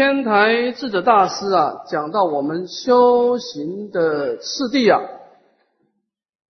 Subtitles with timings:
[0.00, 4.98] 天台智者大师啊，讲到我们修行的次第啊，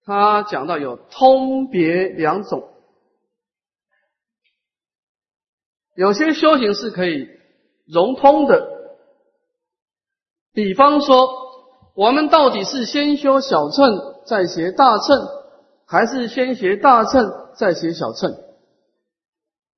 [0.05, 2.69] 他讲到有通别两种，
[5.97, 7.27] 有些修行是可以
[7.89, 8.69] 融通的，
[10.53, 11.29] 比方说，
[11.97, 13.85] 我们到底是先修小乘
[14.27, 15.27] 再学大乘，
[15.87, 18.33] 还是先学大乘再学小乘？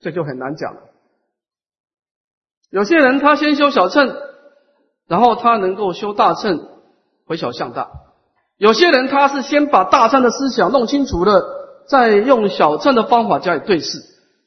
[0.00, 0.91] 这就很难讲了。
[2.72, 4.16] 有些人他先修小乘，
[5.06, 6.68] 然后他能够修大乘，
[7.26, 7.88] 回小向大；
[8.56, 11.44] 有些人他是先把大乘的思想弄清楚了，
[11.86, 13.98] 再用小乘的方法加以对视。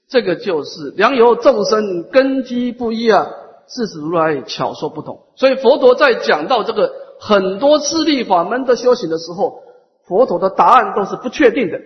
[0.09, 3.27] 这个就是良由众生根基不一啊，
[3.67, 5.19] 自此如来巧说不同。
[5.35, 9.61] 所以佛陀在讲到这个很多自力法门的修行的时候，
[10.07, 11.79] 佛陀的答案都是不确定的。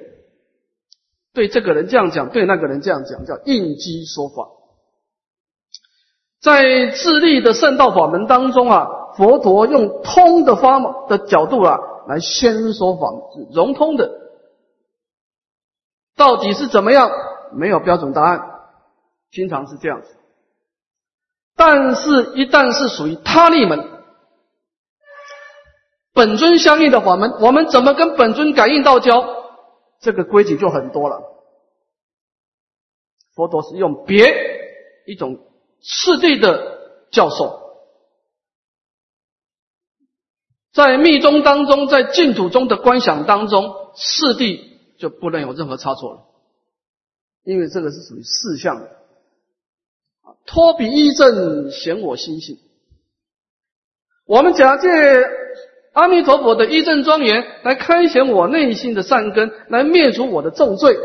[1.34, 4.48] 对这个人这样讲，对那个人这样讲，叫应机说法。
[6.42, 11.78] 在自立的圣道法门当中啊，佛陀用通的方的角度啊
[12.08, 13.08] 来先说法，
[13.52, 14.10] 融通的，
[16.16, 17.12] 到底是怎么样？
[17.52, 18.42] 没有标准答案，
[19.32, 20.16] 经常是这样子。
[21.58, 23.86] 但是，一旦是属于他力门、
[26.14, 29.26] 本尊相应的法门，我们怎么跟本尊感应道交？
[30.00, 31.22] 这个规矩就很多了。
[33.36, 34.34] 佛陀是用别
[35.06, 35.40] 一种。
[35.82, 37.60] 次第的教授，
[40.74, 46.26] 在密宗当中，在净土中的观想当中，次第就不能有任何差错了，
[47.44, 48.86] 因为这个是属于四相的。
[50.22, 52.60] 啊，托比依正显我心性。
[54.26, 54.88] 我们假借
[55.94, 60.98] 阿弥陀佛的一正庄严来开显我内心的善根，来灭除我的重罪，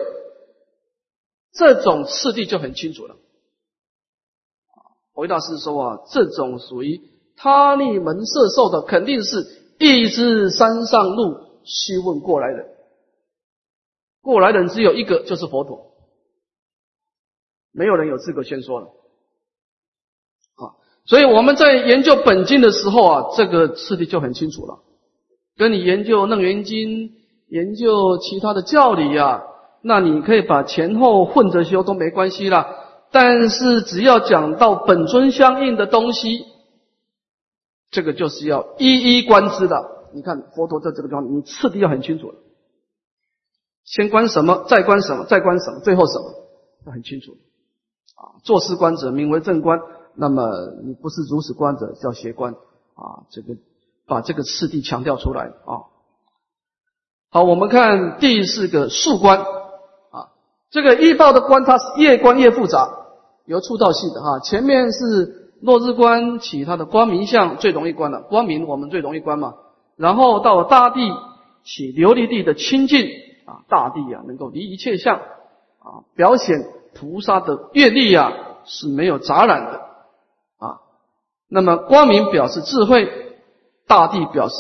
[1.53, 3.17] 这种次第就很清楚了。
[5.15, 7.01] 维大师说啊，这种属于
[7.37, 9.47] 他力门摄受的，肯定是
[9.79, 12.67] 一只山上路须问过来人。
[14.23, 15.93] 过来人只有一个，就是佛陀，
[17.73, 18.87] 没有人有资格先说了。
[20.57, 20.75] 啊，
[21.05, 24.81] 所以我们在研究本经的时候啊，这个次第就很清楚了。
[25.57, 27.13] 跟你研究楞严经、
[27.49, 29.45] 研究其他的教理呀，
[29.83, 32.84] 那你可以把前后混着修都没关系啦。
[33.15, 36.47] 但是只要讲到本尊相应的东西，
[37.93, 40.09] 这个就是要一一观之的。
[40.13, 42.35] 你看佛陀在这个地方，你次第要很清楚了。
[43.85, 46.25] 先观什么，再观什么，再观什么，最后什么，
[46.87, 47.37] 要很清楚。
[48.17, 49.79] 啊，做事观者名为正观，
[50.17, 50.43] 那么
[50.85, 52.55] 你不是如此观者叫邪观。
[52.97, 53.55] 啊，这个
[54.09, 55.87] 把这个次第强调出来啊。
[57.31, 59.39] 好，我们看第四个树观。
[59.39, 60.33] 啊，
[60.71, 63.03] 这个易道的观，它是越观越复杂。
[63.47, 69.55] 由粗到细的哈，前面是落日观起它的光明相最容易观了，光明我们最容易观嘛。
[69.97, 71.01] 然后到了大地
[71.63, 73.07] 起琉璃地的清净
[73.45, 78.33] 啊，大地啊能够离一切相啊，表显菩萨的愿力啊
[78.65, 79.81] 是没有杂染的
[80.59, 80.81] 啊。
[81.49, 83.09] 那么光明表示智慧，
[83.87, 84.55] 大地表示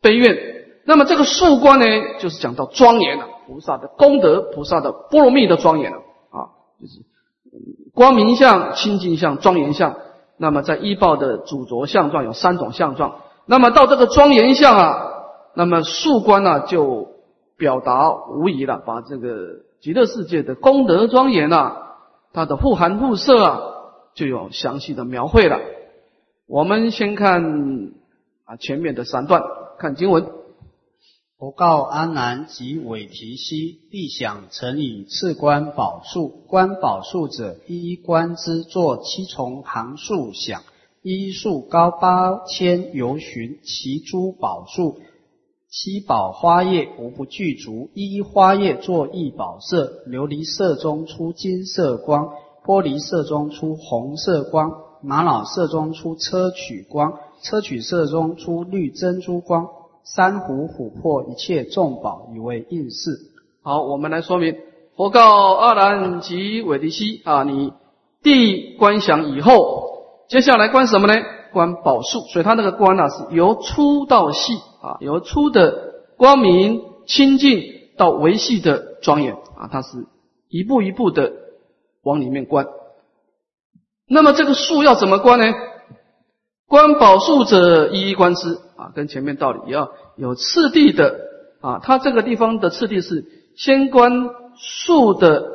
[0.00, 0.36] 悲愿。
[0.84, 1.86] 那么这个树观呢，
[2.18, 5.98] 就是讲到庄严了，菩萨的功德，菩萨的波罗蜜的庄严了
[6.30, 6.48] 啊，
[6.80, 7.04] 就是。
[7.96, 9.96] 光明相、清净相、庄严相，
[10.36, 13.16] 那么在依报的主着相状有三种相状。
[13.46, 15.12] 那么到这个庄严相啊，
[15.54, 17.08] 那么树观呢就
[17.56, 21.96] 表达无疑了，把这个极乐世界的功德庄严啊，
[22.34, 23.60] 它的富含富色啊，
[24.14, 25.58] 就有详细的描绘了。
[26.46, 27.92] 我们先看
[28.44, 29.42] 啊前面的三段，
[29.78, 30.26] 看经文。
[31.38, 40.62] 佛告阿难及韦提希：必想曾以次官宝树，官宝树者，一观之作七重行树想，
[41.02, 44.98] 一树高八千由旬，其诸宝树，
[45.68, 52.30] 七宝花叶无不具足，一花叶作一宝色，琉璃色中出金色光，
[52.64, 57.12] 玻璃色中出红色光，玛瑙色中出砗磲光，
[57.42, 59.68] 砗磲色中出绿珍珠光。
[60.14, 63.10] 珊瑚琥珀一切众宝以为应试。
[63.62, 64.56] 好，我们来说明。
[64.96, 67.72] 佛告阿难及韦提希啊，你
[68.22, 71.14] 地观想以后，接下来观什么呢？
[71.52, 72.20] 观宝树。
[72.20, 77.62] 所以他那个观呢，是由粗到细啊，由粗的光明清净
[77.98, 80.06] 到维系的庄严啊，它是
[80.48, 81.32] 一步一步的
[82.02, 82.66] 往里面观。
[84.08, 85.46] 那么这个树要怎么观呢？
[86.68, 88.58] 观宝树者，一一观之。
[88.76, 91.18] 啊，跟前面道理一样有次第的
[91.62, 93.24] 啊，它这个地方的次第是
[93.56, 95.46] 先观树的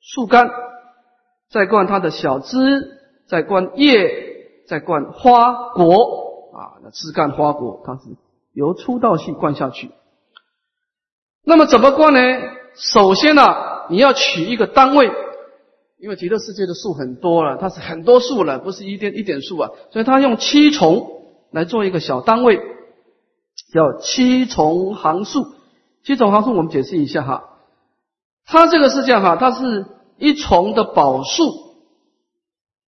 [0.00, 0.50] 树干，
[1.50, 2.58] 再观它的小枝，
[3.28, 8.16] 再观叶，再观花果啊，那枝干花果，它是
[8.54, 9.90] 由粗到细灌下去。
[11.44, 12.20] 那么怎么灌呢？
[12.76, 13.42] 首先呢，
[13.90, 15.10] 你要取一个单位，
[15.98, 22.60] 因为极乐世界的树很多了，它是很多树了，不是一点一点树啊，所以它用七重来做一个小单位，
[23.72, 25.44] 叫七重行数。
[26.04, 27.58] 七重行数我们解释一下哈，
[28.46, 29.86] 它这个是这样哈，它是
[30.18, 31.42] 一重的宝树，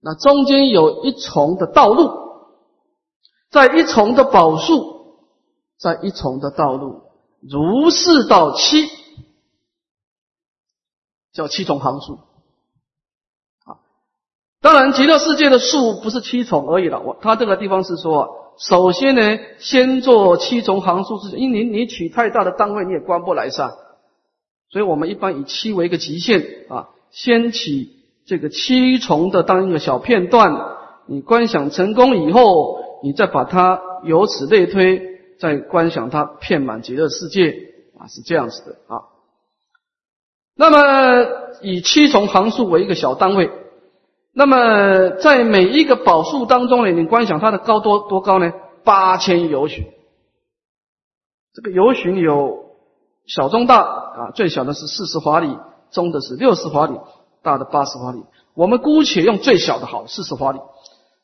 [0.02, 2.10] 那中间有一重的道路，
[3.50, 5.16] 在一重的宝树，
[5.78, 7.04] 在一重的道路，
[7.40, 8.86] 如是到七，
[11.32, 12.18] 叫七重行数。
[14.68, 18.52] 当然极乐世界的树不是七重而已了，我它这个地方是说。
[18.58, 23.70] 首先呢，先做七重行数之因为你你取太大的单位你也关不来噻，
[24.70, 27.88] 所以我们一般以七为一个极限啊，先起
[28.26, 30.54] 这个七重的当一个小片段，
[31.06, 35.00] 你观想成功以后，你再把它由此类推，
[35.38, 37.54] 再观想它遍满极乐世界
[37.96, 39.02] 啊，是这样子的啊。
[40.56, 41.26] 那么
[41.62, 43.50] 以七重行数为一个小单位。
[44.32, 48.52] 那么，在每一个宝树当中呢，你观想它的高多多高呢？
[48.84, 49.84] 八千由旬。
[51.52, 52.76] 这个由旬有
[53.26, 55.58] 小、中、大啊，最小的是四十华里，
[55.90, 56.98] 中的是六十华里，
[57.42, 58.22] 大的八十华里。
[58.54, 60.60] 我们姑且用最小的好，四十华里。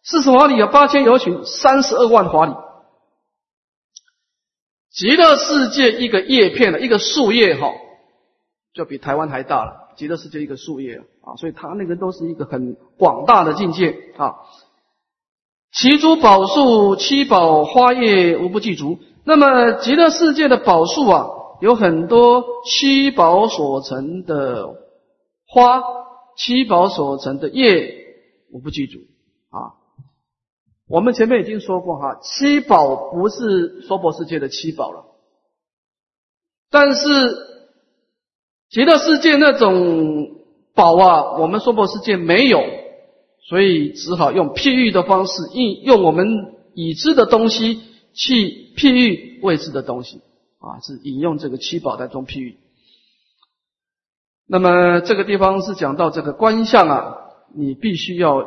[0.02, 2.54] 四十华里有八千由旬，三十二万华里。
[4.90, 7.72] 极乐世界一个叶片的一个树叶哈，
[8.74, 9.94] 就比台湾还大了。
[9.96, 14.36] 极乐世界一个树叶啊，所以它那个都是一个很广大的境界啊。
[15.72, 18.98] 其珠宝树七宝花叶无不具足。
[19.24, 21.26] 那么极乐世界的宝树啊，
[21.60, 24.68] 有很多七宝所成的
[25.46, 25.82] 花，
[26.36, 27.94] 七宝所成的叶
[28.52, 28.98] 无不具足
[29.50, 29.80] 啊。
[30.86, 35.04] 我们前面已经说过哈，七宝不是娑婆世界的七宝了，
[36.70, 37.54] 但是。
[38.70, 40.43] 极乐世界那种
[40.74, 42.60] 宝啊，我们娑婆世界没有，
[43.48, 46.26] 所以只好用譬喻的方式，应用我们
[46.74, 47.80] 已知的东西
[48.12, 50.20] 去譬喻未知的东西
[50.58, 52.58] 啊，是引用这个七宝来做譬喻。
[54.46, 57.16] 那么这个地方是讲到这个观相啊，
[57.54, 58.44] 你必须要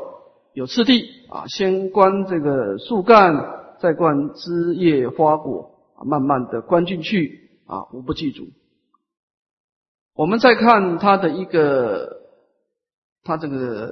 [0.54, 5.72] 有次第啊，先观这个树干，再观枝叶花果，
[6.06, 8.48] 慢慢的观进去啊，无不记住。
[10.16, 12.17] 我们再看它的一个，
[13.28, 13.92] 它这个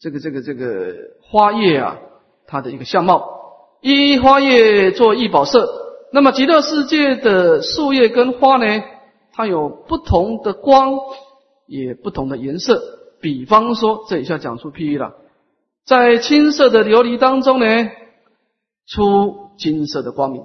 [0.00, 1.96] 这个这个这个花叶啊，
[2.48, 3.24] 它的一个相貌，
[3.80, 5.66] 一花叶做一宝色。
[6.12, 8.82] 那么极乐世界的树叶跟花呢，
[9.32, 10.98] 它有不同的光，
[11.66, 12.82] 也不同的颜色。
[13.20, 15.14] 比方说，这一下讲出譬喻了，
[15.86, 17.66] 在青色的琉璃当中呢，
[18.88, 20.42] 出金色的光明；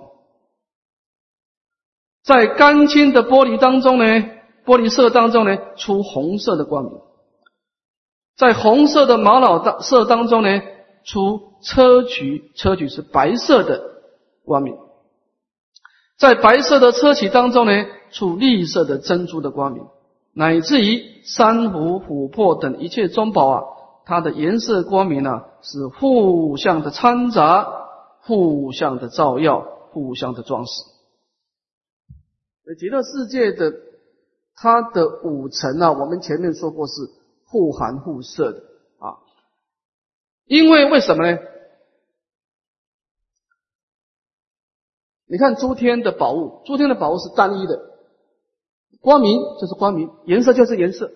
[2.23, 4.05] 在干青的玻璃当中呢。
[4.65, 6.93] 玻璃色当中呢，出红色的光明；
[8.35, 10.61] 在红色的玛瑙当色当中呢，
[11.05, 13.81] 出砗磲，砗磲是白色的
[14.43, 14.75] 光明；
[16.17, 17.71] 在白色的砗磲当中呢，
[18.11, 19.85] 出绿色的珍珠的光明，
[20.33, 23.63] 乃至于珊瑚、琥珀等一切珍宝啊，
[24.05, 27.67] 它的颜色光明呢，是互相的掺杂，
[28.21, 30.71] 互相的照耀，互相的装饰。
[32.79, 33.73] 极乐世界的。
[34.55, 36.93] 它的五层啊，我们前面说过是
[37.53, 38.63] 互含互摄的
[38.97, 39.21] 啊。
[40.45, 41.37] 因为为什么呢？
[45.27, 47.79] 你看诸天的宝物，诸天的宝物是单一的，
[49.01, 51.11] 光明就是光明，颜色就是颜色。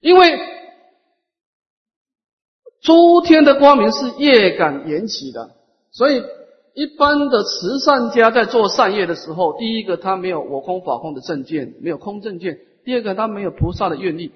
[0.00, 0.38] 因为
[2.80, 5.56] 诸天的光明是业感缘起的，
[5.90, 6.22] 所以。
[6.78, 14.30] 一般的慈善家在做善业的时候，第一个他没有我空法空的正见，没有空正见；第二个他没有菩萨的愿力，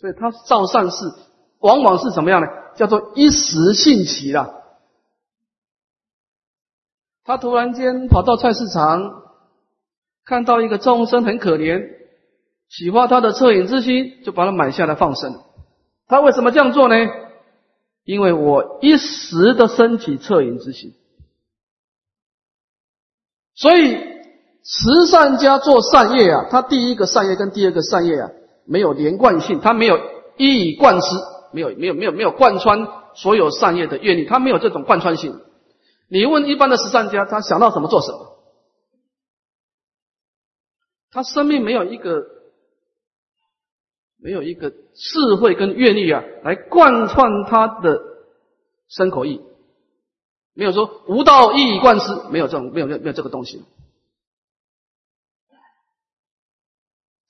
[0.00, 1.12] 所以他造善事
[1.58, 2.46] 往往是怎么样呢？
[2.76, 4.54] 叫做一时兴起啦。
[7.24, 9.22] 他突然间跑到菜市场，
[10.24, 11.82] 看到一个众生很可怜，
[12.68, 15.42] 启发他的恻隐之心，就把他买下来放生。
[16.06, 16.94] 他为什么这样做呢？
[18.04, 20.94] 因为我一时的升起恻隐之心。
[23.54, 23.98] 所以，
[24.62, 28.30] 慈善家做善业啊，他第一个善业跟第二个善业啊
[28.68, 29.98] 没有连贯性，他没有
[30.36, 31.06] 一以贯之，
[31.52, 35.40] 没有没有没有没有贯穿所有善业的愿力，他没有这种贯穿性。
[36.08, 38.38] 你问一般的慈善家，他想到什么做什么，
[41.10, 42.24] 他生命没有一个
[44.20, 48.00] 没有一个智慧跟愿力啊来贯穿他的
[48.88, 49.40] 身口意，
[50.54, 53.64] 没有说无道一以贯之，没有这种没有没有没有这个东西。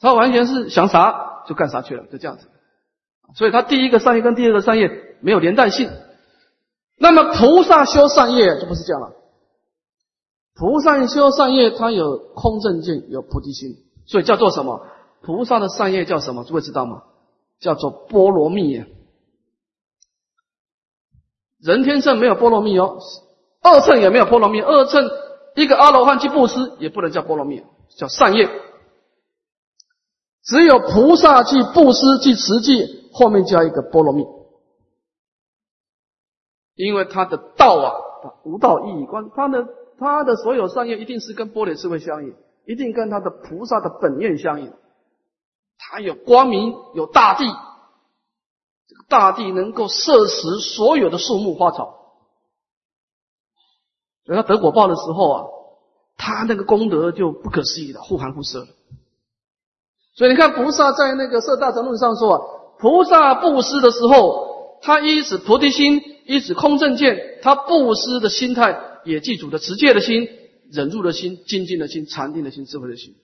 [0.00, 2.46] 他完全是想啥就干啥去了，就这样子。
[3.34, 4.90] 所以他第一个善业跟第二个善业
[5.20, 5.90] 没有连带性。
[6.96, 9.12] 那么菩萨修善业就不是这样了。
[10.54, 13.76] 菩萨修善业，他有空正见，有菩提心，
[14.06, 14.86] 所以叫做什么？
[15.22, 16.44] 菩萨的善业叫什么？
[16.44, 17.02] 诸位知道吗？
[17.60, 18.84] 叫做波罗蜜。
[21.60, 22.98] 人天乘没有波罗蜜哦，
[23.62, 24.60] 二乘也没有波罗蜜。
[24.60, 25.08] 二乘
[25.54, 27.62] 一个阿罗汉去布施也不能叫波罗蜜，
[27.96, 28.48] 叫善业。
[30.48, 34.24] 只有菩萨去布施去持戒，后面加一个波罗蜜，
[36.74, 44.72] 因为他的道啊，他无道义观，他的他的所有善业一定是跟波罗智慧相应，一定跟他的菩萨的本愿相应。
[45.76, 52.14] 他有光明，有大地，这个大地能够摄食所有的树木花草，
[54.24, 55.44] 所以他得果报的时候啊，
[56.16, 58.66] 他那个功德就不可思议的，互含互摄。
[60.18, 62.40] 所以你看，菩萨在那个《色大乘论》上说啊，
[62.80, 70.28] 菩萨布施的时候，他依止菩提心，依止空正见，他布施的心态也记住的持戒的心、
[70.72, 73.14] 忍辱的心、精进的心、禅定的心、智慧的心，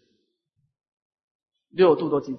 [1.73, 2.39] 六度都记住。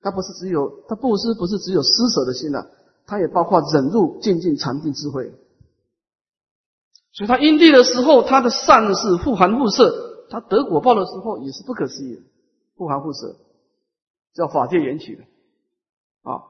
[0.00, 2.70] 他不是只有他布施，不是只有施舍的心的，
[3.06, 5.30] 他也包括忍辱、精进、禅定、智慧。
[7.12, 10.06] 所以他因地的时候，他的善是互含互摄。
[10.30, 12.22] 他得果报的时候也是不可思议的，
[12.76, 13.36] 互含互摄，
[14.34, 15.22] 叫法界缘起的
[16.22, 16.42] 啊。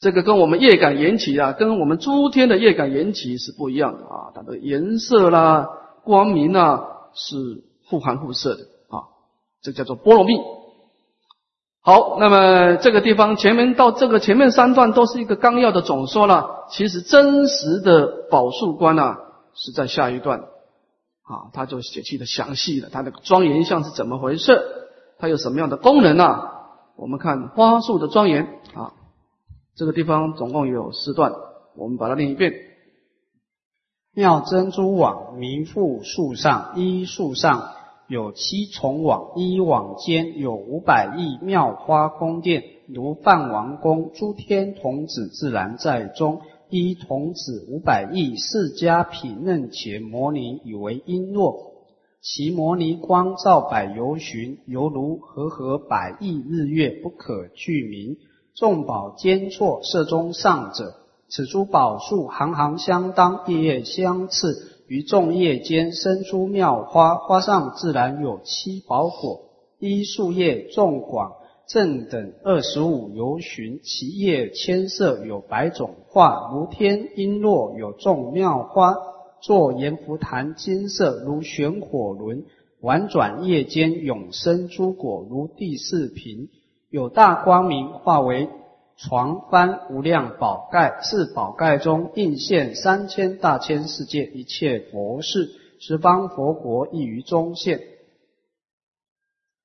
[0.00, 4.32] 这个跟我们业感缘起啊，跟我们诸天的业感缘起是不一样的啊。
[4.34, 5.68] 它的颜色啦、
[6.04, 9.06] 光明啊是互含互摄的啊。
[9.62, 10.34] 这叫做波罗蜜。
[11.84, 19.18] 好，那么这个地方前面到这个前面三段都是一个纲要的总说了，其实真实的宝树观啊
[19.54, 20.44] 是在下一段。
[21.22, 24.60] 啊，他就写记的详细的，他的庄严像是怎么回事？
[25.18, 26.50] 它有什么样的功能呢？
[26.96, 28.92] 我们看花树的庄严啊，
[29.76, 31.32] 这个地方总共有四段，
[31.76, 32.52] 我们把它念一遍。
[34.14, 37.70] 妙珍珠网名覆树上，一树上
[38.08, 46.42] 有七重网，一网间有五百亿妙花宫殿，如梵王宫，诸天童子自然在中。
[46.74, 51.54] 一童子五百亿，释迦品嫩且摩尼以为璎珞，
[52.22, 58.16] 其摩尼光照百由旬，犹如和合百亿日月，不可具名。
[58.54, 60.94] 众宝坚错，色中上者，
[61.28, 69.42] 此诸宝树行行相当，叶叶相次，于众叶间生出妙花，花上自然有七宝果，
[69.78, 71.32] 一树叶众广。
[71.68, 78.94] 正等二十五游旬，其叶千色有百种化，如天璎珞有众妙花，
[79.40, 82.44] 作阎浮檀金色如玄火轮，
[82.80, 86.50] 婉转叶间永生诸果如第四品，
[86.90, 88.48] 有大光明化为
[88.96, 95.48] 床幡无量宝盖，是宝盖中应现三千大千世界一切佛事，
[95.80, 97.80] 十方佛国亦于中现。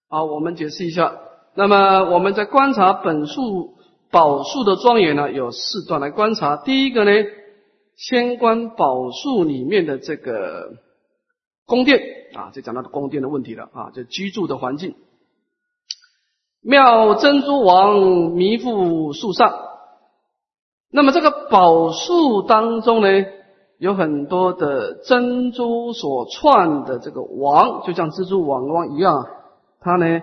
[0.07, 1.26] 好，我们解释一下。
[1.57, 3.73] 那么我们在观察本树
[4.11, 6.55] 宝树的庄严呢，有四段来观察。
[6.55, 7.11] 第一个呢，
[7.95, 10.73] 先观宝树里面的这个
[11.65, 11.99] 宫殿
[12.35, 14.93] 啊，就讲到宫殿的问题了啊，就居住的环境。
[16.61, 18.01] 妙珍珠王
[18.35, 19.51] 弥覆树上，
[20.91, 23.07] 那么这个宝树当中呢，
[23.79, 29.27] 有很多的珍珠所串的这个王，就像蜘蛛网网一样，
[29.79, 30.21] 它呢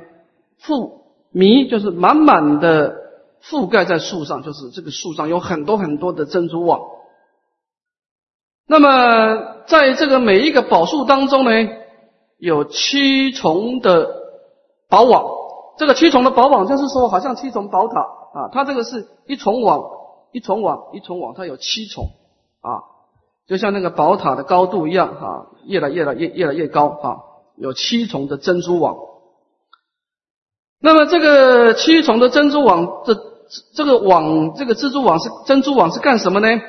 [0.61, 1.03] 覆。
[1.35, 2.95] 弥就是满满的
[3.43, 6.81] 覆盖在树上，就是这个树上有很多很多的珍珠网。
[8.69, 11.51] 那么在这个每一个宝树当中呢，
[12.39, 14.09] 有七重的
[14.89, 15.25] 宝网。
[15.77, 19.83] 这个七重的宝网就是说，好像七重宝塔啊，它这个是一重网
[20.31, 22.05] 一重网一重网，它有七重
[22.61, 22.79] 啊，
[23.49, 27.17] 就像那个宝塔的高度一样啊，越来越来越越来越高啊，
[27.57, 28.97] 有七重的珍珠网。
[30.85, 33.17] 那么这个七重的珍珠网，这
[33.75, 36.61] 这个网，这个蜘蛛网是珍珠网是干什么呢？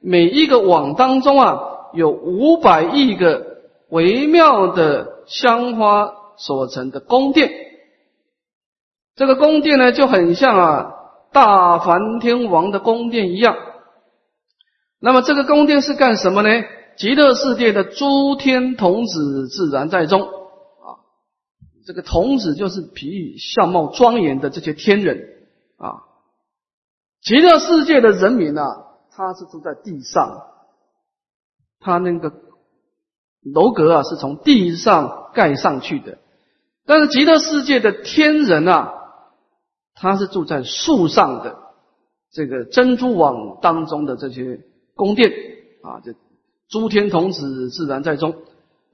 [0.00, 1.58] 每一个网当中啊，
[1.92, 3.44] 有五百亿个
[3.90, 7.50] 微妙的香花所成的宫殿。
[9.16, 10.86] 这个宫殿呢，就很像啊
[11.32, 13.56] 大梵天王的宫殿一样。
[15.00, 16.48] 那么这个宫殿是干什么呢？
[16.96, 20.28] 极乐世界的诸天童子自然在中。
[21.86, 25.46] 这个童子就是比喻相貌庄严的这些天人
[25.78, 26.02] 啊，
[27.22, 28.64] 极乐世界的人民啊，
[29.12, 30.42] 他是住在地上，
[31.78, 32.32] 他那个
[33.40, 36.18] 楼阁啊是从地上盖上去的。
[36.86, 38.92] 但是极乐世界的天人啊，
[39.94, 41.56] 他是住在树上的，
[42.32, 44.60] 这个珍珠网当中的这些
[44.96, 45.30] 宫殿
[45.84, 46.16] 啊，这
[46.68, 48.34] 诸天童子自然在中。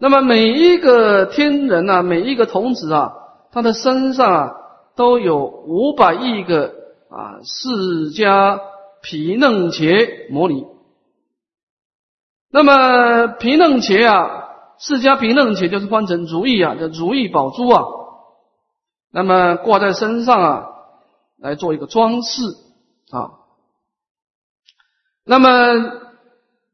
[0.03, 3.13] 那么每一个天人啊，每一个童子啊，
[3.53, 4.51] 他的身上啊，
[4.97, 6.75] 都有五百亿个
[7.09, 8.59] 啊释迦
[9.01, 10.67] 毗嫩伽摩尼。
[12.51, 17.85] 那么毗楞伽啊，释迦毗嫩伽就是换成如意啊，叫如意宝珠啊。
[19.13, 20.67] 那么挂在身上啊，
[21.39, 22.43] 来做一个装饰
[23.13, 23.39] 啊。
[25.25, 25.49] 那么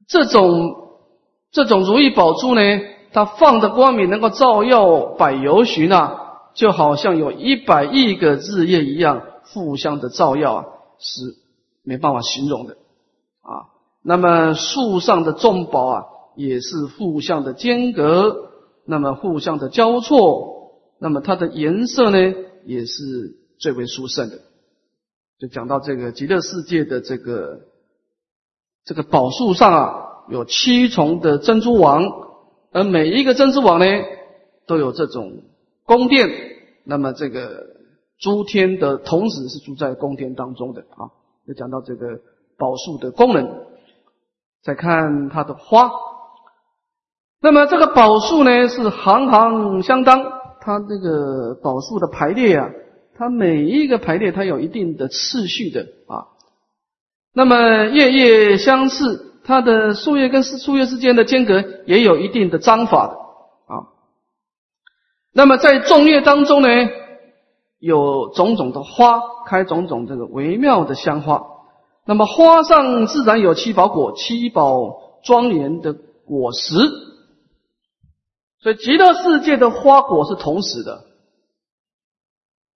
[0.06, 0.96] 这种
[1.52, 2.62] 这种如意宝珠呢？
[3.12, 10.64] 它放的光明能够照耀百由旬啊，就好像有一百亿个日夜一样互相的照耀啊，
[10.98, 11.36] 是
[11.82, 12.76] 没办法形容的
[13.40, 13.72] 啊。
[14.02, 16.04] 那么树上的众宝啊，
[16.36, 18.50] 也是互相的间隔，
[18.84, 22.34] 那么互相的交错，那么它的颜色呢，
[22.64, 24.38] 也是最为殊胜的。
[25.38, 27.60] 就讲到这个极乐世界的这个
[28.84, 32.27] 这个宝树上啊，有七重的珍珠王。
[32.70, 33.86] 而每一个珍珠网呢，
[34.66, 35.42] 都有这种
[35.84, 36.28] 宫殿。
[36.84, 37.66] 那么这个
[38.18, 41.08] 诸天的童子是住在宫殿当中的啊。
[41.46, 42.20] 就讲到这个
[42.58, 43.48] 宝树的功能，
[44.62, 45.90] 再看它的花。
[47.40, 50.24] 那么这个宝树呢，是行行相当，
[50.60, 52.70] 它这个宝树的排列啊，
[53.16, 56.28] 它每一个排列它有一定的次序的啊。
[57.32, 59.26] 那么叶叶相似。
[59.48, 63.14] 它的树叶跟树叶之间的间隔也有一定的章法的
[63.74, 63.88] 啊。
[65.32, 66.68] 那么在众叶当中呢，
[67.78, 71.46] 有种种的花开，种种这个微妙的香花。
[72.04, 76.76] 那么花上自然有七宝果，七宝庄严的果实。
[78.60, 81.06] 所以极乐世界的花果是同时的。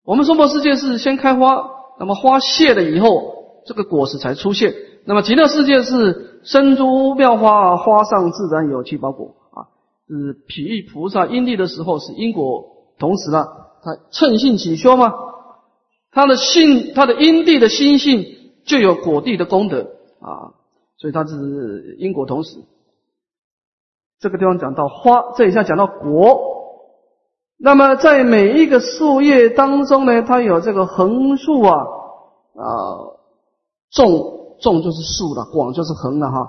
[0.06, 1.66] 我们娑婆世界是先开花，
[2.00, 4.72] 那么花谢了以后，这个果实才出现。
[5.04, 9.68] 那么极乐世界是生珠妙花，花上自然有七宝果啊。
[10.08, 12.64] 是毗喻菩萨因地的时候是因果
[12.98, 15.12] 同时了，他乘性起修嘛，
[16.10, 18.24] 他的性，他的因地的心性
[18.64, 20.54] 就有果地的功德啊，
[20.98, 22.58] 所以它是因果同时。
[24.20, 26.50] 这个地方讲到花，这一下讲到果。
[27.58, 32.66] 那么在每一个树叶当中呢，它有这个横竖啊啊
[33.90, 34.41] 纵。
[34.62, 36.48] 纵就是竖的，广就是横的哈。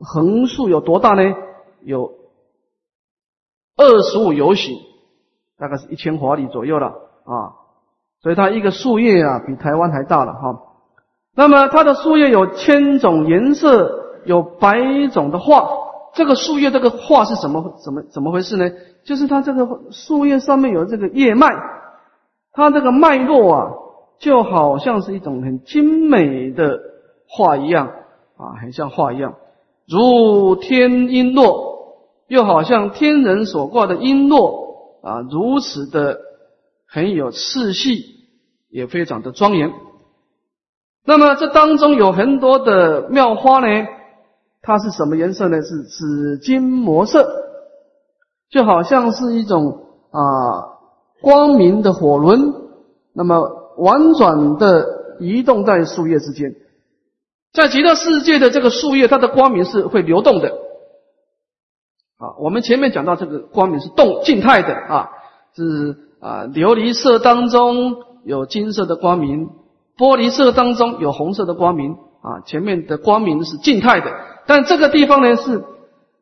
[0.00, 1.22] 横竖有多大呢？
[1.84, 2.10] 有
[3.76, 4.76] 二十五游行，
[5.56, 7.62] 大概是一千华里左右了啊。
[8.20, 10.60] 所以它一个树叶啊，比台湾还大了哈。
[11.34, 15.68] 那么它的树叶有千种颜色，有百种的画。
[16.14, 18.70] 这个树叶这个画是怎么怎么怎么回事呢？
[19.04, 21.48] 就是它这个树叶上面有这个叶脉，
[22.52, 23.70] 它这个脉络啊，
[24.18, 26.91] 就好像是一种很精美的。
[27.34, 27.86] 画一样
[28.36, 29.36] 啊，很像画一样，
[29.88, 31.78] 如天璎珞，
[32.28, 34.66] 又好像天人所挂的璎珞
[35.02, 36.18] 啊，如此的
[36.86, 37.96] 很有次序，
[38.68, 39.72] 也非常的庄严。
[41.06, 43.86] 那么这当中有很多的妙花呢，
[44.60, 45.62] 它是什么颜色呢？
[45.62, 47.26] 是紫金魔色，
[48.50, 50.20] 就好像是一种啊
[51.22, 52.54] 光明的火轮，
[53.14, 56.54] 那么婉转的移动在树叶之间。
[57.52, 60.48] 在极乐世界的这个树叶，它的光明是会流动的。
[62.16, 65.10] 啊，我们前面讲到这个光明是动静态的啊，
[65.54, 69.50] 是啊，琉璃色当中有金色的光明，
[69.98, 72.40] 玻璃色当中有红色的光明啊。
[72.46, 74.10] 前面的光明是静态的，
[74.46, 75.64] 但这个地方呢是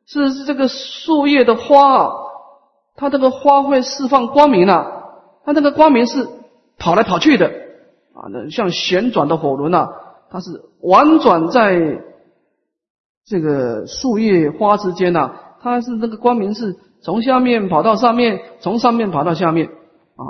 [0.07, 2.13] 是是这个树叶的花啊，
[2.97, 4.87] 它这个花会释放光明啊，
[5.45, 6.27] 它这个光明是
[6.77, 7.47] 跑来跑去的
[8.15, 9.91] 啊，那像旋转的火轮啊。
[10.31, 12.03] 它是婉转在
[13.27, 20.23] 这个树叶花之间呐，它是那个光明是从下面跑到上面，从上面跑到下面啊，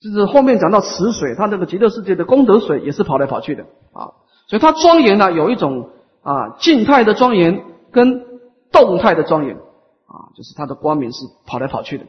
[0.00, 4.16] 就是后面讲到池水，它这个极乐世界的功德水也是跑来跑去的啊，
[4.48, 5.90] 所以它庄严呢有一种
[6.22, 8.24] 啊静态的庄严跟
[8.72, 12.06] 动态的庄严啊，就是它的光明是跑来跑去的。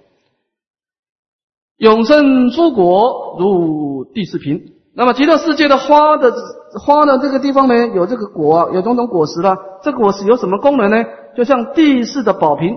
[1.78, 4.76] 永生诸国如第四品。
[4.93, 6.34] 那么极乐世界的花的
[6.79, 9.57] 花的这个地方呢，有这个果，有种种果实了。
[9.84, 11.05] 这果实有什么功能呢？
[11.36, 12.75] 就像地势的宝瓶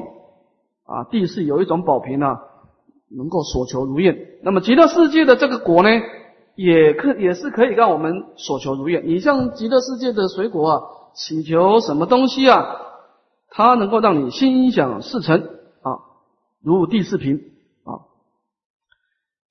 [0.87, 2.41] 啊，地势有一种宝瓶啊，
[3.17, 4.17] 能够所求如愿。
[4.43, 5.89] 那么极乐世界的这个果呢，
[6.55, 9.07] 也可也是可以让我们所求如愿。
[9.07, 10.83] 你像极乐世界的水果啊，
[11.15, 12.65] 祈求什么东西啊，
[13.51, 15.41] 它能够让你心想事成
[15.83, 15.99] 啊，
[16.63, 17.41] 如第四品
[17.85, 18.07] 啊。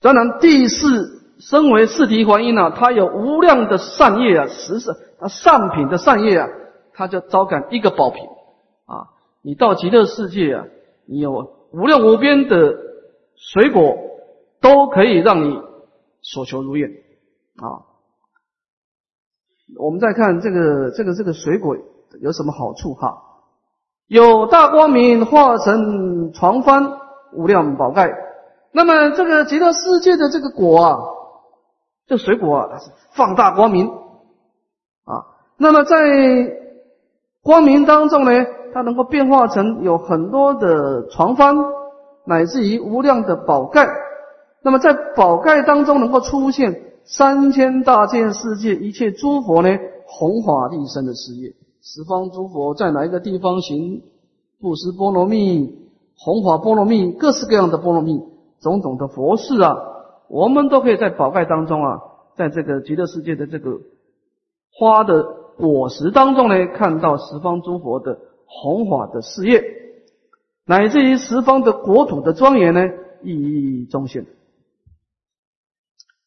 [0.01, 1.12] 当然，地势
[1.49, 4.95] 身为四体还因呢，它有无量的善业啊，十善
[5.29, 6.47] 善品的善业啊，
[6.93, 8.23] 它就招感一个宝品
[8.85, 9.11] 啊。
[9.41, 10.65] 你到极乐世界啊，
[11.05, 11.31] 你有
[11.71, 12.75] 无量无边的
[13.35, 13.97] 水果，
[14.61, 15.61] 都可以让你。
[16.25, 16.89] 所求如愿
[17.57, 17.83] 啊！
[19.77, 21.75] 我们再看这个这个这个水果
[22.21, 23.21] 有什么好处哈？
[24.07, 26.97] 有大光明化成床幡
[27.33, 28.09] 无量宝盖。
[28.71, 30.97] 那么这个极乐世界的这个果啊，
[32.07, 35.25] 这水果啊是放大光明啊。
[35.57, 35.95] 那么在
[37.41, 38.31] 光明当中呢，
[38.73, 41.55] 它能够变化成有很多的床幡，
[42.25, 43.87] 乃至于无量的宝盖。
[44.61, 49.69] 那么在宝盖当中能够出现三千大千世界一切诸佛呢，
[50.05, 51.53] 弘法利生的事业。
[51.81, 54.03] 十方诸佛在哪一个地方行
[54.61, 58.23] 布施波罗蜜、弘法波罗蜜、各式各样的波罗蜜，
[58.61, 59.75] 种种的佛事啊，
[60.33, 62.01] 我们都可以在宝盖当中啊，
[62.35, 63.81] 在这个极乐世界的这个
[64.71, 65.21] 花的
[65.59, 69.63] 果实当中呢，看到十方诸佛的弘法的事业，
[70.65, 72.81] 乃至于十方的国土的庄严呢，
[73.21, 74.25] 意义中现。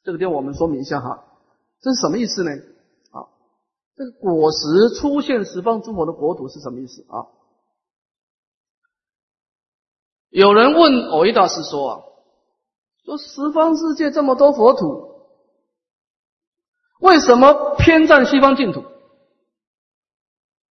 [0.05, 1.25] 这个地方我们说明一下哈，
[1.81, 2.53] 这是什么意思呢？
[3.11, 3.27] 啊，
[3.97, 7.27] 这个果实出现十方诸佛的国土是什么意思啊？
[10.31, 12.03] 有人问藕益大师说啊，
[13.07, 15.13] 说十方世界这么多佛土，
[17.01, 18.83] 为什么偏占西方净土？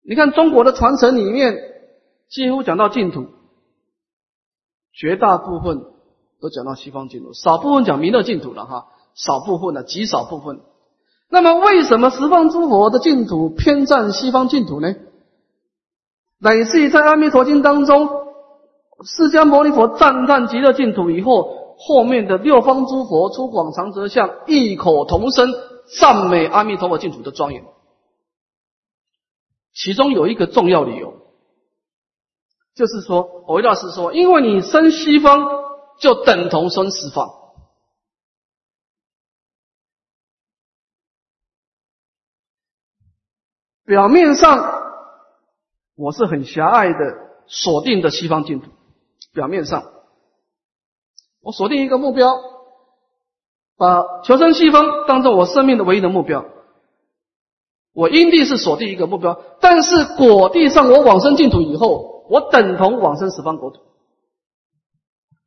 [0.02, 1.56] 你看中国的传承里面，
[2.28, 3.28] 几乎讲到净土，
[4.92, 5.84] 绝大部分
[6.40, 8.88] 都讲到西方净土，少部分讲弥勒净土了哈。
[9.14, 10.60] 少部分的极少部分，
[11.30, 14.92] 那么为什么十方诸佛的净土偏占西方净土呢？
[16.40, 18.08] 乃至于在《阿弥陀经》当中，
[19.04, 25.50] 释迦牟尼佛赞叹极乐净土以后，后面的六方诸佛出广长舌相，异口同声
[25.98, 27.64] 赞美阿弥陀佛净土的庄严。
[29.72, 31.14] 其中有一个重要理由，
[32.74, 35.48] 就是说，藕益大师说，因为你生西方，
[35.98, 37.28] 就等同生十方。
[43.84, 44.82] 表面上
[45.94, 46.98] 我是很狭隘的
[47.46, 48.70] 锁定的西方净土，
[49.32, 49.93] 表面上
[51.44, 52.40] 我锁定一个目标，
[53.76, 56.44] 把求生西方当做我生命的唯一的目标。
[57.94, 63.80] 我因地是锁定一个目标，但是果地上我往生净土以后，我等同往生十方国土。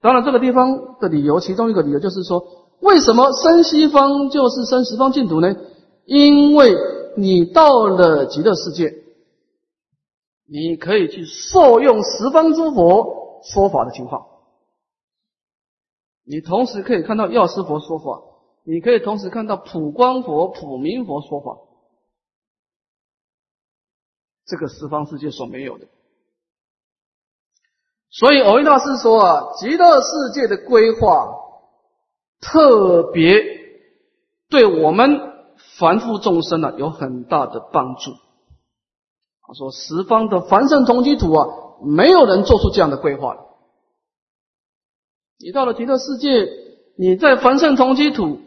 [0.01, 2.45] 当然，这个地方的理由，其中一个理由就是说，
[2.79, 5.55] 为什么生西方就是生十方净土呢？
[6.05, 6.75] 因为。
[7.19, 8.93] 你到了极乐世界，
[10.47, 14.27] 你可以去受用十方诸佛说法的情况。
[16.27, 18.21] 你同时可以看到药师佛说法，
[18.63, 21.57] 你可以同时看到普光佛、普明佛说法，
[24.45, 25.87] 这个十方世界所没有的。
[28.09, 31.27] 所以藕益大师说啊，极乐世界的规划
[32.41, 33.41] 特别
[34.49, 35.35] 对我们。
[35.79, 38.11] 凡夫众生呢，有很大的帮助。
[39.41, 41.47] 他说：“十方的凡圣同居土啊，
[41.83, 43.46] 没有人做出这样的规划。
[45.39, 46.47] 你到了极乐世界，
[46.97, 48.39] 你在凡圣同居土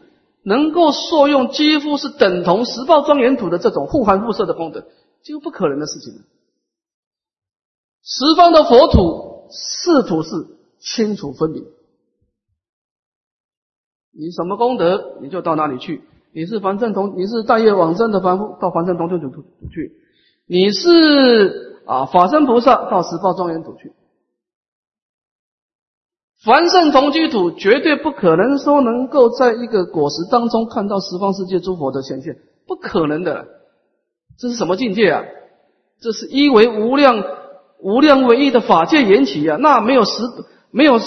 [0.43, 4.85] 能够受用，几乎是等同十报庄严土的这种互含互摄的功德，
[5.23, 6.13] 几乎不可能的事情。
[8.03, 10.29] 十方的佛土四土是
[10.79, 11.63] 清楚分明，
[14.11, 19.29] 你什么功德，你就到哪里去。”你是凡圣同，你是大业往生的凡夫，到凡圣同居土
[19.69, 19.91] 去；
[20.47, 23.91] 你是啊法身菩萨，到十报庄严土去。
[26.43, 33.47] 凡圣同居土绝对不可能说能够在一个果实当中看到十方世界诸佛的显现，不可能的。
[34.37, 35.23] 这是什么境界啊？
[35.99, 37.23] 这是一为无量
[37.79, 39.57] 无量唯一的法界缘起啊！
[39.57, 40.23] 那没有十
[40.71, 40.99] 没有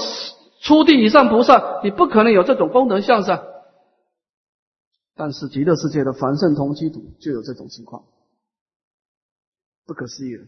[0.61, 3.43] 初地以上菩萨，你不可能有这种功德相上。
[5.17, 8.05] 但是极乐世界的凡圣同居土就有这种情况，
[9.85, 10.45] 不可思议了。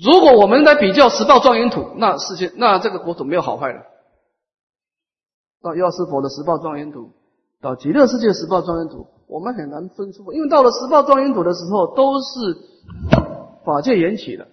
[0.00, 3.82] 如果我们来比较十报庄严土，那世界那这个国土没有好坏了。
[5.62, 7.10] 到药师佛的十报庄严土，
[7.60, 12.56] 到极乐世界十报庄严土，我们很难分出，因为到了十报庄严土的时候，都是
[13.64, 14.48] 法界缘起的。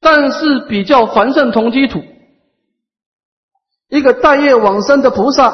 [0.00, 2.00] 但是比较凡圣同居土。
[3.88, 5.52] 一个待业往生的菩萨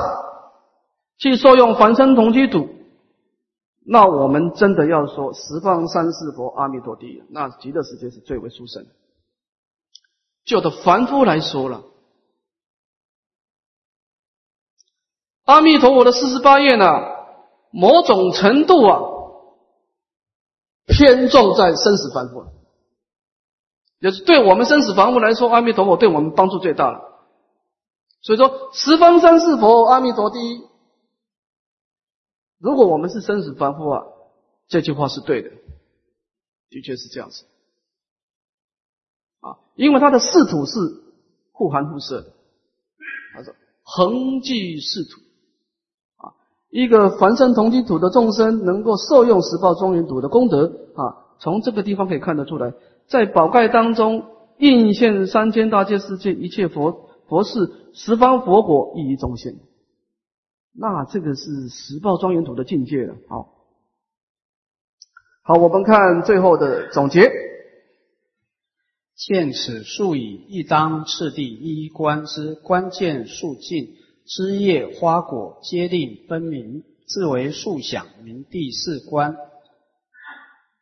[1.18, 2.68] 去受用凡尘同居土，
[3.84, 8.86] 那我们真的要说十方三世佛阿弥陀地，那极乐世界是最为殊胜。
[10.44, 11.82] 就的凡夫来说了，
[15.44, 16.86] 阿弥陀佛的四十八愿呢，
[17.72, 19.00] 某种程度啊，
[20.86, 22.44] 偏重在生死凡夫，
[23.98, 27.00] 也是对我们生死凡夫来说，阿弥陀佛对我们帮助最大了。
[28.20, 30.71] 所以说，十方三世佛阿弥陀第一。
[32.62, 34.04] 如果我们是生死凡夫啊，
[34.68, 35.50] 这句话是对的，
[36.70, 37.44] 的确是这样子。
[39.40, 40.78] 啊，因为他的仕土是
[41.50, 42.32] 互含互摄的，
[43.34, 45.20] 他说恒具仕土，
[46.18, 46.34] 啊，
[46.70, 52.72] 一个凡生同居土的众生能够受用十报庄严土的功德啊，从这个地方可以看得出来，
[53.08, 54.24] 在宝盖当中
[54.58, 59.56] 应现三千大千世界一切佛佛事十方佛果一一中现，
[60.74, 63.14] 那这个是十报庄严土的境界了。
[63.28, 63.48] 好，
[65.42, 67.30] 好，我们看最后的总结。
[69.14, 73.94] 见此数以一当次第一一观之关键数尽
[74.26, 79.36] 枝叶花果皆令分明，自为数想名第四观。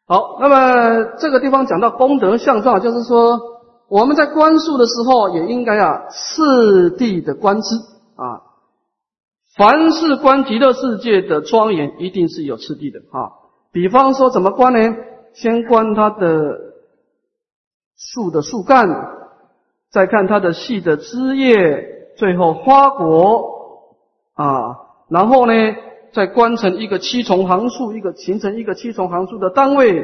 [0.07, 3.41] 好，那么这个地方讲到功德向上，就是说
[3.89, 7.75] 我们在观数的时候，也应该啊次第的观之
[8.15, 8.50] 啊。
[9.57, 13.33] 凡是观极乐世界的庄严，一定是有次第的啊。
[13.73, 14.97] 比方说怎么观呢？
[15.35, 16.71] 先观它的。
[18.03, 18.89] 树的树干，
[19.91, 23.99] 再看它的细的枝叶，最后花果
[24.33, 24.79] 啊，
[25.11, 25.53] 然后呢，
[26.15, 30.03] 再观成一个七重行数，一个形成一个七重行数的单位，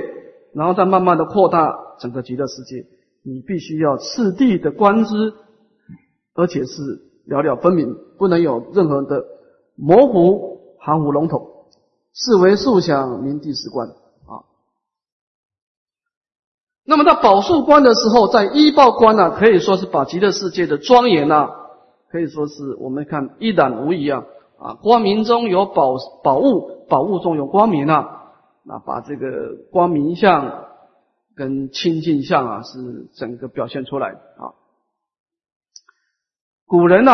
[0.52, 2.84] 然后再慢慢的扩大整个极乐世界。
[3.24, 5.32] 你必须要次第的观之，
[6.34, 9.24] 而且是了了分明，不能有任何的
[9.76, 11.66] 模糊、含糊、笼统，
[12.12, 14.44] 是为数想明第四观啊。
[16.84, 21.50] 那么到宝树观的时候，在一报观呢，可以说是把极乐世界的庄严呐，
[22.10, 24.24] 可以说是我们看一览无遗啊
[24.58, 28.32] 啊，光明中有宝宝物，宝物中有光明啊，
[28.64, 29.26] 那把这个
[29.70, 30.64] 光明相
[31.34, 34.54] 跟清净相啊，是整个表现出来啊。
[36.66, 37.12] 古人呢，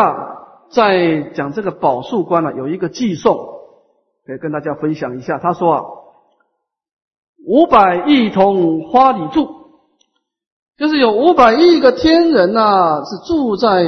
[0.73, 3.37] 在讲这个宝树观呢，有一个寄送，
[4.27, 5.39] 可以跟大家分享一下。
[5.39, 5.85] 他说啊，
[7.47, 9.63] 五百亿同花里住。
[10.79, 13.85] 就是有五百亿个天人呐，是住在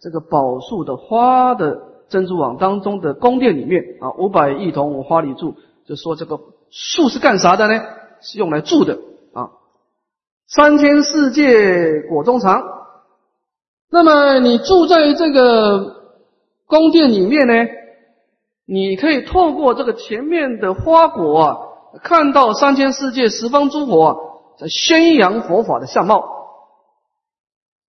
[0.00, 1.78] 这个宝树的花的
[2.08, 4.12] 珍珠网当中的宫殿里面啊。
[4.18, 5.54] 五百亿同花里住，
[5.86, 7.80] 就说这个树是干啥的呢？
[8.20, 8.98] 是用来住的
[9.32, 9.50] 啊。
[10.48, 12.62] 三千世界果中藏，
[13.90, 15.97] 那么你住在这个
[16.68, 17.54] 宫殿里面呢，
[18.64, 21.56] 你可以透过这个前面的花果啊，
[22.04, 24.04] 看到三千世界十方诸佛。
[24.04, 24.16] 啊。
[24.58, 26.18] 在宣扬佛法的相貌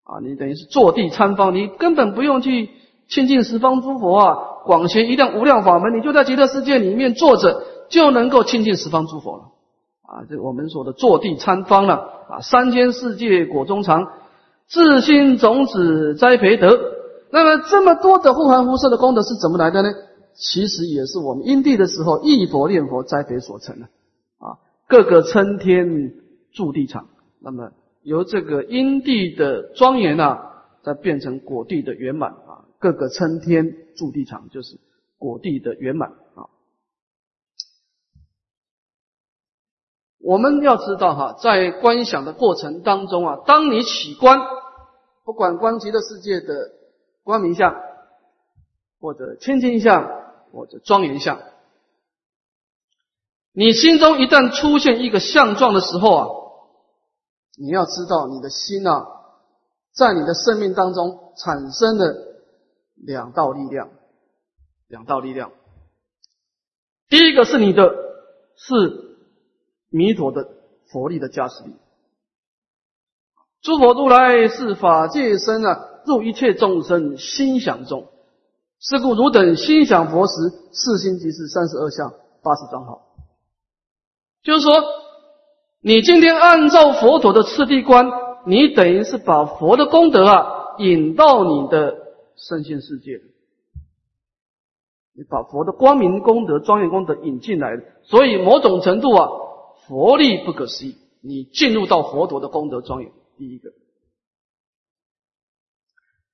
[0.04, 2.70] 啊，你等于是坐地参方，你根本不用去
[3.10, 9.44] 亲近十方诸佛啊，广学一量无量法门，你就在极乐世界里面坐着，就能够亲近十方诸佛了
[10.04, 10.30] 啊。
[10.30, 11.96] 这我们说的坐地参方了
[12.30, 14.06] 啊，三千世界果中藏，
[14.68, 16.99] 自心种子栽培德。
[17.32, 19.89] 那么这么多的护含互摄的功德是怎么来的呢？
[20.34, 23.86] 其实也是我们因地的时候忆佛念佛栽培所成的
[24.38, 26.15] 啊，各个称天。
[26.52, 27.08] 筑地场，
[27.39, 34.80] 那么由这个因地的庄严啊，再变成果地的圆满啊，各个称天筑地场，就是
[35.20, 36.50] 果地的圆满啊。
[40.20, 44.39] 我们要知道哈，在观想的过程当中啊，当你起观，
[45.24, 46.72] 不管观极乐世界的
[47.30, 47.76] 光明相，
[49.00, 50.04] 或者清净相，
[50.52, 51.39] 或者庄严相，
[53.52, 56.28] 你心中一旦出现一个相状的时候啊。
[57.56, 59.06] 你要知道，你的心啊，
[59.92, 62.15] 在你的生命当中产生了
[62.96, 63.92] 两道力量，
[64.88, 65.52] 两道力量。
[67.10, 67.94] 第一个是你的，
[68.56, 69.20] 是
[69.89, 70.50] 弥陀的
[70.88, 71.76] 佛力的加持力。
[73.62, 78.08] 诸佛如来是法界身啊，入一切众生心想中。
[78.80, 80.34] 是故汝等心想佛时，
[80.72, 83.08] 四心即是三十二相八十庄好。
[84.44, 84.72] 就是说。
[85.82, 88.06] 你今天按照佛陀的次第观，
[88.46, 91.96] 你等于是把佛的功德啊引到你的
[92.36, 93.22] 身心世界，
[95.16, 99.30] 你把佛的光明功德、庄严功德引进来所以某种程度啊，
[99.88, 103.10] 佛力不可思议，你进入到佛陀的功德庄严。
[103.38, 103.70] 第一个，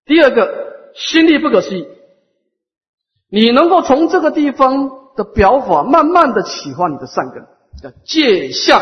[0.06, 1.88] 第二个，心力不可思议。
[3.28, 7.46] 你能够从这个地方的表法，慢慢的启发你的善根，
[7.82, 8.82] 叫戒相。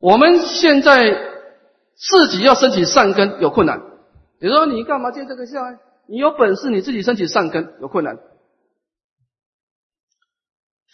[0.00, 1.12] 我们现在
[1.94, 3.80] 自己要升起善根有困难，
[4.40, 5.78] 比如说你干嘛借这个相？
[6.06, 8.18] 你有本事你自己升起善根有困难。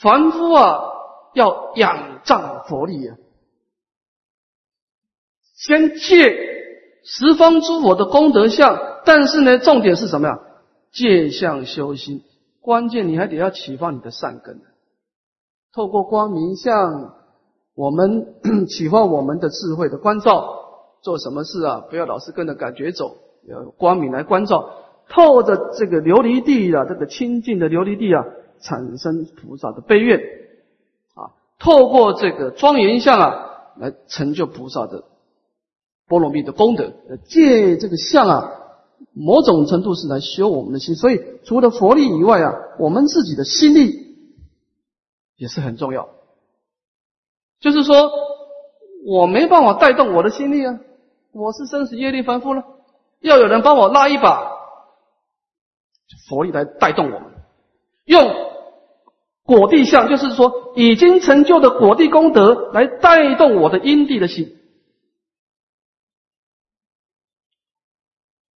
[0.01, 0.81] 凡夫啊，
[1.35, 3.17] 要仰仗佛力啊，
[5.55, 6.54] 先借
[7.05, 10.41] 十方诸佛的功德相，但是呢，重点是什么呀？
[10.91, 12.23] 借相修心，
[12.61, 14.61] 关键你还得要启发你的善根，
[15.73, 17.15] 透过光明相，
[17.75, 18.35] 我们
[18.69, 20.55] 启发我们的智慧的关照，
[21.03, 21.85] 做什么事啊？
[21.89, 24.71] 不要老是跟着感觉走，要光明来关照，
[25.09, 28.25] 透着这个琉璃地啊，这个清净的琉璃地啊。
[28.61, 30.21] 产生菩萨的悲愿
[31.15, 35.05] 啊，透过这个庄严相啊，来成就菩萨的
[36.07, 36.93] 波罗蜜的功德。
[37.27, 38.51] 借这个相啊，
[39.13, 40.95] 某种程度是来修我们的心。
[40.95, 44.17] 所以，除了佛力以外啊，我们自己的心力
[45.37, 46.09] 也是很重要。
[47.61, 48.11] 就是说，
[49.07, 50.81] 我没办法带动我的心力啊，
[51.33, 52.65] 我是生死业力凡夫了，
[53.21, 54.53] 要有人帮我拉一把，
[56.29, 57.33] 佛力来带动我们，
[58.05, 58.53] 用。
[59.47, 64.57] 果地相就是说，已经成就的果地功德来带动我的因地的心。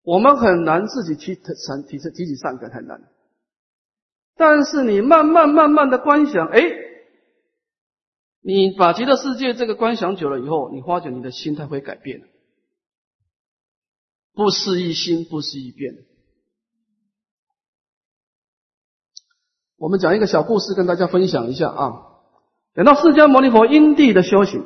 [0.08, 3.02] 我们很难自己提成提升提起善根，很难。
[4.36, 6.62] 但是你慢慢慢慢的观想，哎，
[8.40, 12.22] 你把极乐世界这个观想久了以后，你发觉你的心态会改变，
[14.32, 15.92] 不思一心，不思一变。
[19.76, 21.92] 我们讲一个小故事跟大家分享一下啊。
[22.72, 24.64] 等到释迦牟尼佛因地的修行，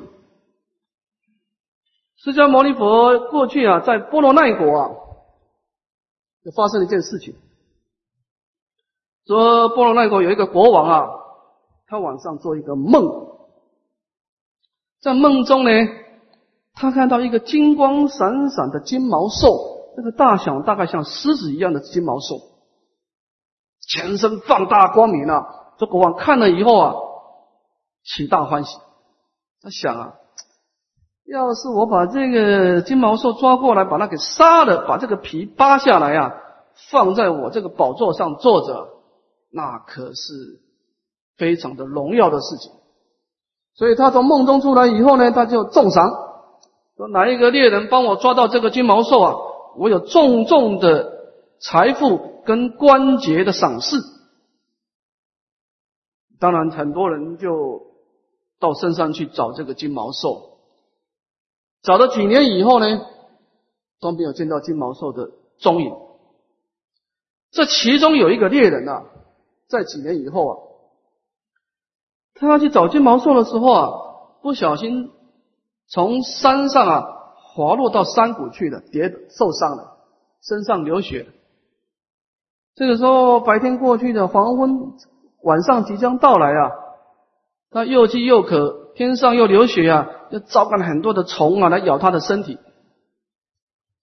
[2.15, 5.02] 释迦牟尼佛过去啊，在波罗奈国啊，
[6.45, 7.35] 就发生了一件事情。
[9.27, 11.09] 说波罗奈国有一个国王啊，
[11.87, 13.29] 他晚上做一个梦，
[15.01, 15.71] 在梦中呢，
[16.75, 22.37] 他看到一个金光闪闪的金毛兽，那个大小大概像狮子一样的金毛兽。
[23.87, 26.95] 全身放大光明了，这国王看了以后啊，
[28.05, 28.79] 起大欢喜。
[29.61, 30.15] 他想啊，
[31.27, 36.35] 要是我把这个金毛兽抓过来，把它给杀了，把这个皮扒下来啊，
[36.91, 38.89] 放在我这个宝座上坐着，
[39.51, 40.33] 那可是
[41.37, 42.73] 非常的荣耀的事情。
[43.75, 46.11] 所以他从梦中出来以后呢，他就重赏，
[46.97, 49.35] 说哪一个猎人帮我抓到这个金毛兽啊，
[49.77, 51.13] 我有重重的
[51.61, 52.33] 财富。
[52.45, 53.95] 跟关节的赏识，
[56.41, 57.83] 当然很多人就
[58.59, 60.52] 到山上去找这个金毛兽，
[61.83, 62.87] 找了几年以后呢，
[64.01, 65.93] 都没有见到金毛兽的踪影。
[67.51, 69.05] 这其中有一个猎人啊，
[69.69, 70.59] 在几年以后啊，
[72.35, 73.93] 他要去找金毛兽的时候啊，
[74.43, 75.11] 不小心
[75.89, 79.99] 从山上啊滑落到山谷去了，跌受伤了，
[80.41, 81.27] 身上流血。
[82.75, 84.95] 这个时候，白天过去的黄昏，
[85.43, 86.71] 晚上即将到来啊！
[87.71, 92.59] 他又饥又渴，天上又流血啊，就招干了很多的虫啊来咬他的身体。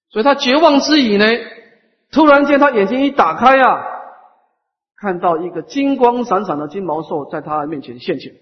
[0.09, 1.25] 所以他绝望之余呢，
[2.11, 3.81] 突然间他眼睛一打开啊，
[4.95, 8.35] 看到一个金光闪闪的金毛兽在他面前现前。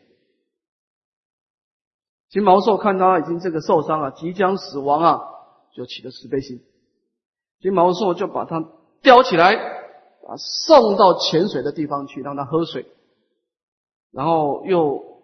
[2.30, 5.22] 金毛兽看他已经这个受伤啊，即将死亡啊，
[5.74, 6.62] 就起了慈悲心。
[7.62, 8.64] 金毛兽就把他
[9.02, 9.76] 叼起来。
[10.28, 12.86] 啊，送到潜水的地方去，让他喝水，
[14.12, 15.22] 然后又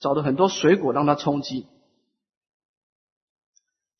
[0.00, 1.66] 找了很多水果让他充饥。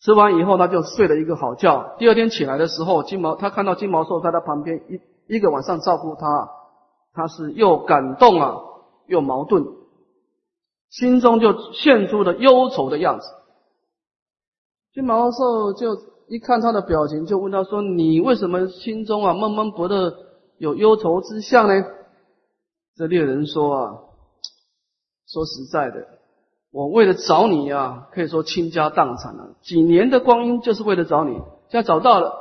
[0.01, 1.97] 吃完以后，他就睡了一个好觉。
[1.99, 6.51] 第二天起来的时候，金毛他看到金毛兽在他旁边一一个晚上照顾他，
[7.13, 8.61] 他是又感动啊，
[9.07, 9.65] 又矛盾，
[10.91, 13.27] 心中就现出了忧愁的样子。
[14.93, 20.15] 金毛兽就一看他的表情，就问他说：“你为什么心中啊闷闷不乐？”
[20.59, 21.85] 有忧愁之相呢？
[22.97, 23.93] 这猎人说啊，
[25.27, 26.07] 说实在的，
[26.77, 31.33] 我为了找你啊，可以说倾家荡产了，几年的光阴就是为了找你，
[31.71, 32.35] 现在找到了，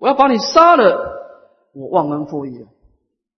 [0.00, 2.66] 我要把你杀了，我忘恩负义啊，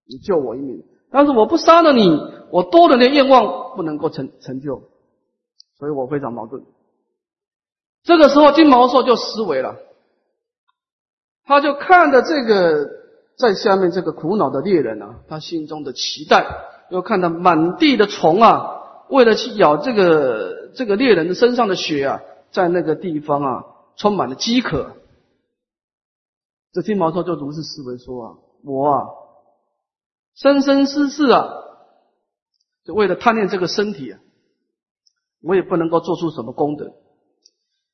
[0.07, 0.83] 你救我一命。
[1.11, 2.19] 但是我不杀了你，
[2.49, 4.81] 我多人的愿望不能够成成就，
[5.77, 6.63] 所以我非常矛盾。
[8.01, 9.75] 这个时候金毛兽就思维了，
[11.45, 13.03] 他就看着这个。
[13.35, 16.45] 在下面这个苦恼的猎人啊，他心中的期待，
[16.91, 18.82] 又看到满地的虫啊，
[19.13, 22.19] 为了去咬这个这个猎人的身上的血啊，
[22.51, 24.95] 在那个地方啊，充满了饥渴。
[26.71, 29.05] 这金毛兽就如是思维说啊，我啊，
[30.33, 31.47] 生生世世啊，
[32.83, 34.19] 就为了贪恋这个身体啊，
[35.43, 36.91] 我也不能够做出什么功德。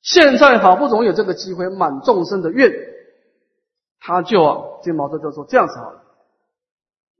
[0.01, 2.71] 现在好不容易有这个机会满众生的愿，
[3.99, 6.03] 他就啊，金毛兽就说这样子好了，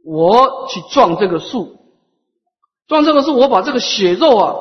[0.06, 1.79] 我去撞这个树，
[2.90, 4.56] 撞这个是，我把这个血肉啊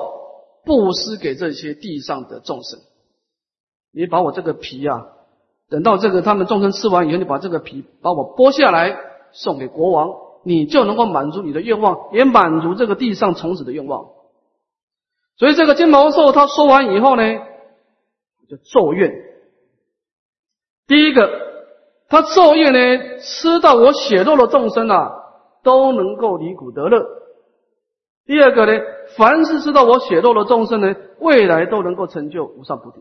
[0.65, 2.79] 布施给这些地上的众生。
[3.91, 5.07] 你把我这个皮啊，
[5.71, 8.99] 等到这个他们众生吃完以后，你把这个皮把我剥下来
[9.33, 10.11] 送给国王，
[10.45, 14.11] 你就能够满足你的愿望，也满足这个地上虫子的愿望。
[15.39, 17.23] 所以这个金毛兽他说完以后呢，
[18.47, 19.11] 就咒怨。
[20.87, 21.31] 第一个，
[22.11, 25.13] 他咒怨呢，吃到我血肉的众生啊，
[25.63, 27.17] 都能够离苦得乐。
[28.29, 28.79] 第二个呢，
[29.17, 33.01] 凡是知道我血肉的众生呢，未来都能够成就无上菩提。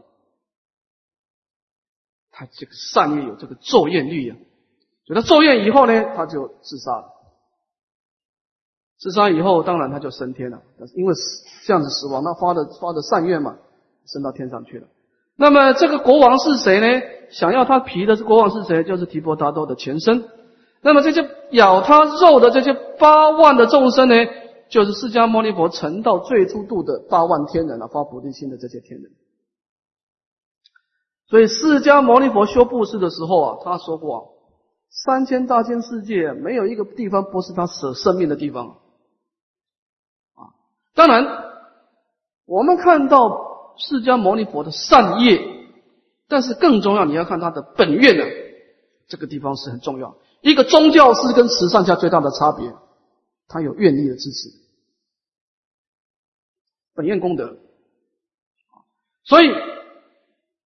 [2.32, 4.38] 他这个善业有这个咒怨力啊，
[5.06, 7.14] 所以他咒怨以后呢，他就自杀了。
[9.00, 10.62] 自杀以后，当然他就升天了，
[10.96, 11.14] 因为
[11.66, 13.58] 这样子死亡，那发的发的善愿嘛，
[14.06, 14.88] 升到天上去了。
[15.36, 17.06] 那么这个国王是谁呢？
[17.32, 18.86] 想要他皮的是国王是谁？
[18.86, 20.24] 就是提婆达多的前身。
[20.80, 24.16] 那么这些咬他肉的这些八万的众生呢，
[24.70, 29.12] 就是释迦牟尼佛成道最初度的八万天人啊，发菩提心的这些天人。
[31.30, 34.34] 所以，释迦牟尼佛修布施的时候啊，他说过：
[34.90, 38.78] 三千大千世界没有一个地方不是他舍生命的地方。
[40.36, 40.56] 啊，
[40.96, 41.26] 当然，
[42.46, 45.42] 我们看到释迦牟尼佛的善业，
[46.30, 48.24] 但是更重要，你要看他的本愿呢。
[49.10, 50.18] 这个地方是很重要。
[50.42, 52.74] 一个宗教师跟慈善家最大的差别，
[53.48, 54.50] 他有愿力的支持，
[56.94, 57.58] 本愿功德。
[59.24, 59.48] 所以。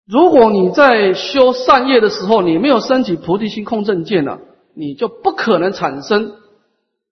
[0.08, 4.42] 如果你在修善业的时候，你没有升起菩提心空正见呢，
[4.74, 6.42] 你就不可能产生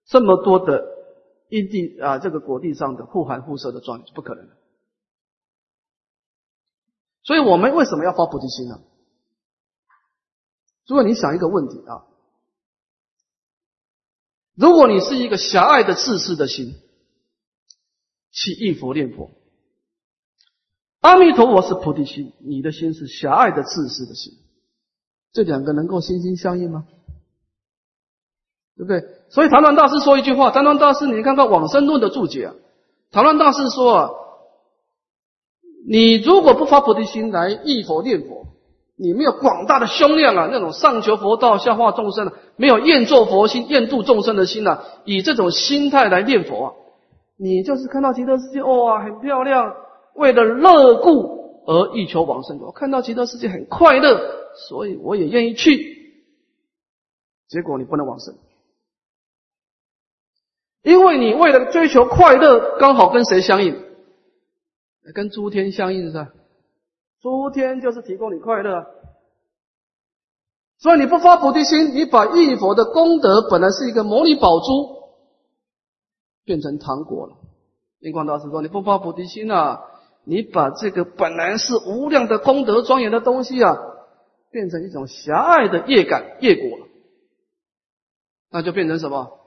[0.06, 0.84] 这么多的
[1.48, 4.50] 因地啊，这个果地上的互含互摄的状是不可能。
[7.24, 8.82] 所以我们为什么要发菩提心呢？
[10.88, 12.04] 如果你想一个问题啊，
[14.60, 16.76] 如果你是一个狭隘的自私的心，
[18.30, 19.32] 去忆佛念佛。
[21.00, 24.34] 阿弥陀佛是菩提心，你的心是狭隘的自私的心，
[25.32, 26.86] 这两个能够心心相印吗？
[28.76, 29.02] 对不对？
[29.30, 32.56] 所以唐传大师说一句话，唐传大师，你看看《往生论》的注解啊。
[33.12, 34.10] 唐传大师说啊，
[35.88, 38.46] 你如果不发菩提心来忆佛念佛，
[39.02, 46.74] 你没有广大的胸量啊，那种上求佛道、下化众生的，没有愿做佛心、愿度众生的心呐，以这种心态来念佛，啊，
[47.38, 49.74] 你就是看到极乐世界，哇，很漂亮。
[50.16, 54.20] 为了乐故而欲求往生，我看到极乐世界很快乐，
[54.68, 55.98] 所以我也愿意去。
[57.48, 58.36] 结果你不能往生，
[60.84, 63.82] 因为你为了追求快乐，刚好跟谁相应？
[65.16, 66.28] 跟诸天相应是吧？
[67.22, 68.86] 诸天就是提供你快乐，
[70.78, 75.10] 所以你不发菩提心，你把忆佛的功德本来是一个摩尼宝珠，
[76.46, 77.36] 变成糖果了。
[78.00, 79.82] 印光大师说：“你不发菩提心啊！”
[80.26, 83.76] 你把这个本来是无量的功德庄严的东西啊，
[84.52, 86.88] 变成一种狭隘的业感业果了，
[88.52, 89.40] 那就变成什么？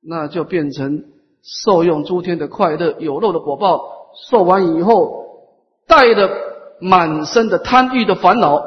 [0.00, 1.04] 那就变成
[1.42, 5.46] 受用诸天的快乐有漏的果报，受完以后
[5.86, 6.28] 带着
[6.80, 8.62] 满身的贪欲的烦恼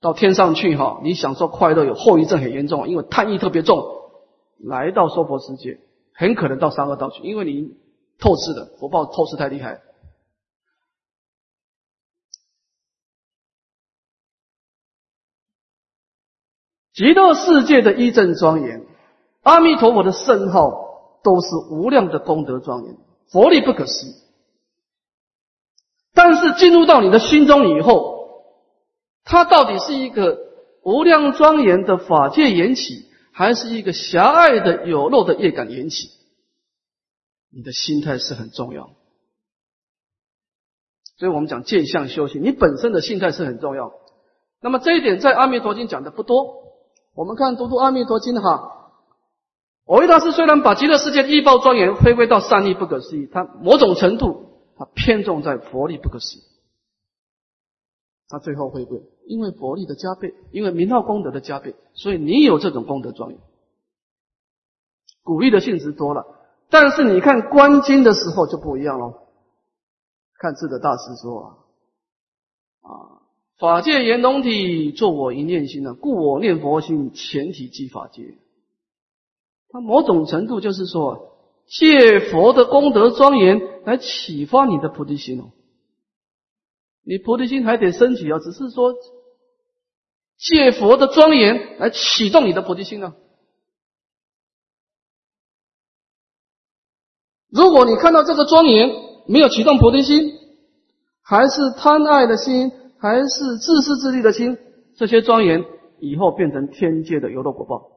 [0.00, 3.84] 到天上去哈，你享受快乐有后遗症很严重，因为贪欲特别重，
[4.58, 5.80] 来到娑婆世界
[6.14, 7.74] 很可能到三恶道去，因为你
[8.18, 9.80] 透视的福报透视太厉害。
[16.92, 18.86] 极乐世界的一正庄严，
[19.42, 22.96] 阿弥陀佛的圣号都是无量的功德庄严，
[23.26, 24.23] 佛力不可思议。
[26.14, 28.44] 但是进入到你的心中以后，
[29.24, 30.38] 它到底是一个
[30.82, 36.08] 无量庄严的法界缘起，还是一个狭隘的有漏的业感缘起？
[37.52, 38.90] 你的心态是很重要。
[41.16, 43.92] 所以我们讲见相修行，你本身的心态是很重要。
[44.60, 46.64] 那么这一点在阿弥陀经讲的不多。
[47.14, 48.90] 我们看读读《阿弥陀经》哈，
[49.86, 54.43] 我维大师虽然把极乐世界一报庄严回归到善力不可思议，他某种程度
[54.76, 56.42] 他偏重在佛力不可思议，
[58.28, 63.38] 他最后回归，因为佛力的加倍，因为名号功德的加倍，所以你有这种功德庄严，
[65.22, 66.26] 鼓励的性质多了。
[66.70, 69.28] 但是你看观经的时候就不一样喽，
[70.38, 71.40] 看智者大师说
[72.80, 73.20] 啊，啊。
[73.56, 78.36] 法界圆融体，作我一念心呢，故我念佛心，前提即法界。
[79.68, 85.52] 它某种程度就是说，借佛的功德庄严来启发你的菩提心哦。
[87.02, 88.94] 你菩提心还得升起啊，只是说
[90.38, 93.14] 借佛的庄严来启动你的菩提心呢。
[97.50, 98.90] 如果你看到这个庄严
[99.28, 100.32] 没有启动菩提心，
[101.22, 104.58] 还是贪爱的心，还是自私自利的心，
[104.96, 105.64] 这些庄严
[106.00, 107.93] 以后变成天界的有漏果报。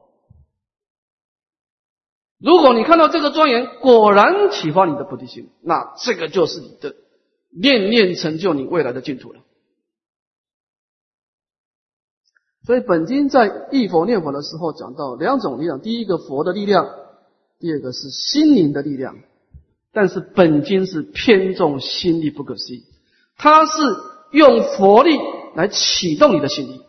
[2.38, 6.94] 如果你看到这个庄严果然启发你的菩提心，那这个就是你的
[7.50, 9.40] 念念成就你未来的净土了。
[12.64, 16.88] 所以本经在忆佛念佛的时候讲到两种力量：第一个佛的力量，
[17.58, 19.16] 第二个是心灵的力量。
[19.90, 22.84] 但是本经是偏重心力不可思议，
[23.36, 23.72] 它是
[24.30, 25.18] 用佛力
[25.56, 26.82] 来启动你的心力，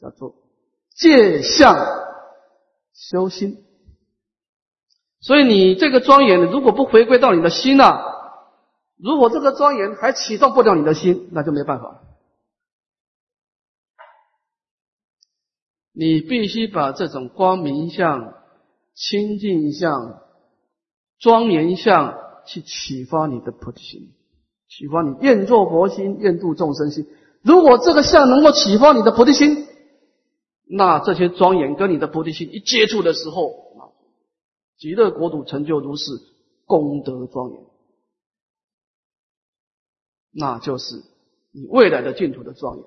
[0.00, 0.36] 叫做
[0.94, 1.74] 借相
[2.94, 3.64] 修心。
[5.26, 7.98] 所以你这个庄严，如果不回归到你的心呐，
[8.96, 12.00] 如果这个庄严还启动不了你的心，那就没办法。
[15.92, 18.34] 你必须把这种光明相、
[18.94, 20.20] 清净相。
[21.18, 22.14] 庄严相
[22.46, 24.12] 去启发你的菩提心，
[24.68, 27.04] 启发你愿做佛心，愿度众生心。
[27.42, 29.66] 如果这个相能够启发你的菩提心，
[30.68, 33.65] 那这些庄严跟你的菩提心一接触的时候，
[34.76, 36.10] 极乐国土成就如是
[36.64, 37.64] 功德庄严，
[40.32, 41.02] 那就是
[41.52, 42.84] 你未来的净土的庄严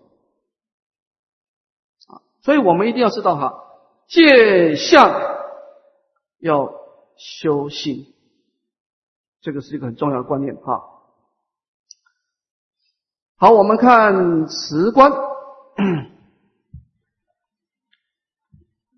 [2.08, 2.22] 啊！
[2.42, 3.64] 所以我们一定要知道哈，
[4.08, 5.12] 借相
[6.40, 6.72] 要
[7.18, 8.14] 修心。
[9.42, 10.84] 这个是一个很重要的观念哈。
[13.38, 15.12] 好，我们看辞观。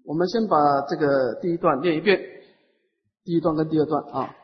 [0.03, 2.40] 我们先把这个第一段念一遍，
[3.24, 4.36] 第一段跟第二段啊。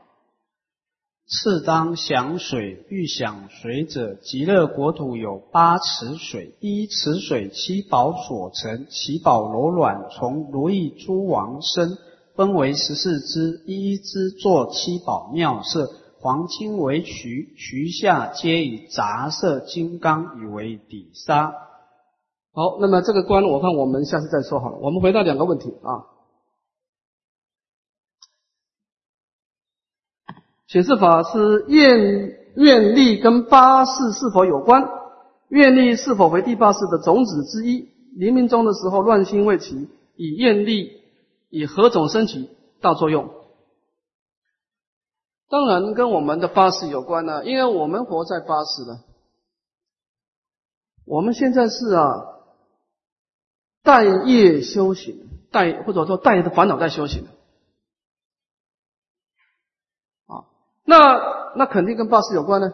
[1.30, 11.97] 次当想水，欲想水者，极乐国土有八池水，一池水七宝所成，七宝柔软，从如意珠王身。
[12.36, 21.51] 分为十四支，一支作七宝妙色，黄金为渠，渠下皆以杂色金刚以为底沙。
[22.53, 24.78] 好，那么这个关我看我们下次再说好了。
[24.78, 26.05] 我们回到两个问题啊。
[30.68, 34.84] 显示法是愿愿力跟八事是否有关？
[35.49, 37.89] 愿力是否为第八世的种子之一？
[38.15, 40.97] 黎明中的时候乱心未起，以愿力。
[41.49, 42.49] 以何种升起
[42.82, 43.34] 大作用？
[45.47, 48.99] 当然跟我们的八识有关呢，因为我们活在八识的。
[51.05, 52.03] 我们现在是啊，
[53.82, 57.26] 待业修行，待或者说待的烦恼在修行
[60.26, 60.43] 啊，
[60.88, 62.71] 那那肯定跟八识有关呢。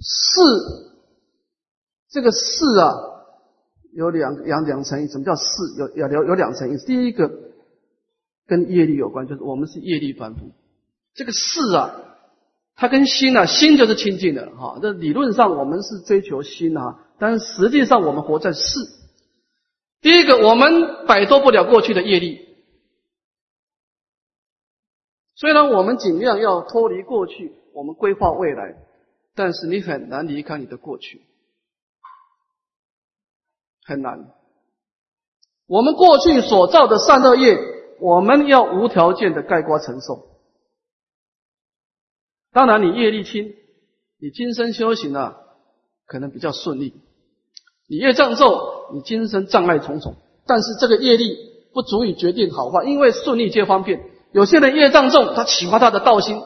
[0.00, 0.40] 是
[2.10, 3.06] 这个是啊。
[3.94, 5.76] 有两两两层意思，什么叫四？
[5.78, 6.86] 有有有有两层意思。
[6.86, 7.32] 第一个
[8.46, 10.52] 跟业力有关，就是我们是业力凡夫。
[11.14, 11.94] 这个四啊，
[12.76, 14.78] 它跟心啊，心就是清净的哈。
[14.80, 18.78] 这理论上我们是追求心啊，但是实际上我们活在世。
[20.00, 22.47] 第一个，我们摆脱不了过去的业力。
[25.38, 28.74] 虽然我们尽量要脱离过去，我们规划未来，
[29.36, 31.22] 但是你很难离开你的过去。
[33.84, 34.34] 很难。
[35.68, 37.56] 我们过去所造的善恶业，
[38.00, 40.26] 我们要无条件的盖棺承受。
[42.50, 43.54] 当然，你业力轻，
[44.18, 45.38] 你今生修行啊，
[46.04, 46.94] 可能比较顺利。
[47.86, 48.58] 你业障重，
[48.92, 50.16] 你今生障碍重重。
[50.46, 51.36] 但是这个业力
[51.72, 54.17] 不足以决定好坏，因为顺利皆方便。
[54.32, 56.42] 有些人业障重，他启发他的道心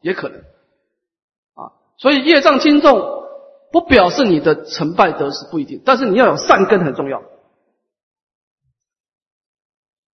[0.00, 0.38] 也可能
[1.54, 1.72] 啊。
[1.98, 3.12] 所以业障轻重。
[3.72, 7.24] 不表示你的成败得失不一定，但是你要有善根很重要。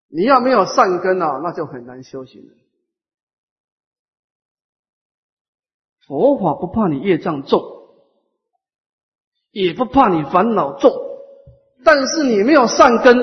[0.09, 2.55] 你要没有善根啊，那就很难修行了。
[6.07, 7.63] 佛法不怕你业障重，
[9.51, 10.91] 也不怕你烦恼重，
[11.85, 13.19] 但是你没有善根，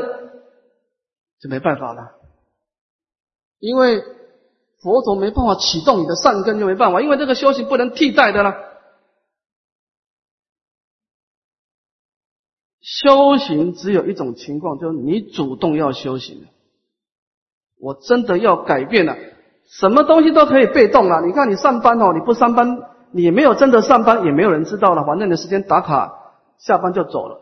[1.40, 2.14] 就没办法了。
[3.60, 4.04] 因为
[4.82, 8.56] 佛陀没办法启动你的善根，就没办法，因为这个修行不能替代的了。
[12.82, 16.48] 修行只有一种情况，就是你主动要修行。
[17.80, 19.16] 我真的要改变了，
[19.68, 21.22] 什么东西都可以被动啊！
[21.26, 22.80] 你看你上班哦，你不上班，
[23.12, 25.04] 你没有真的上班，也没有人知道了。
[25.04, 27.42] 反正你的时间打卡，下班就走了。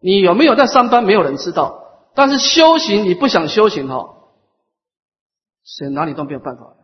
[0.00, 1.82] 你有没有在上班，没有人知道。
[2.14, 4.15] 但是修行，你不想修行哈，
[5.66, 6.74] 谁哪里都没有办法。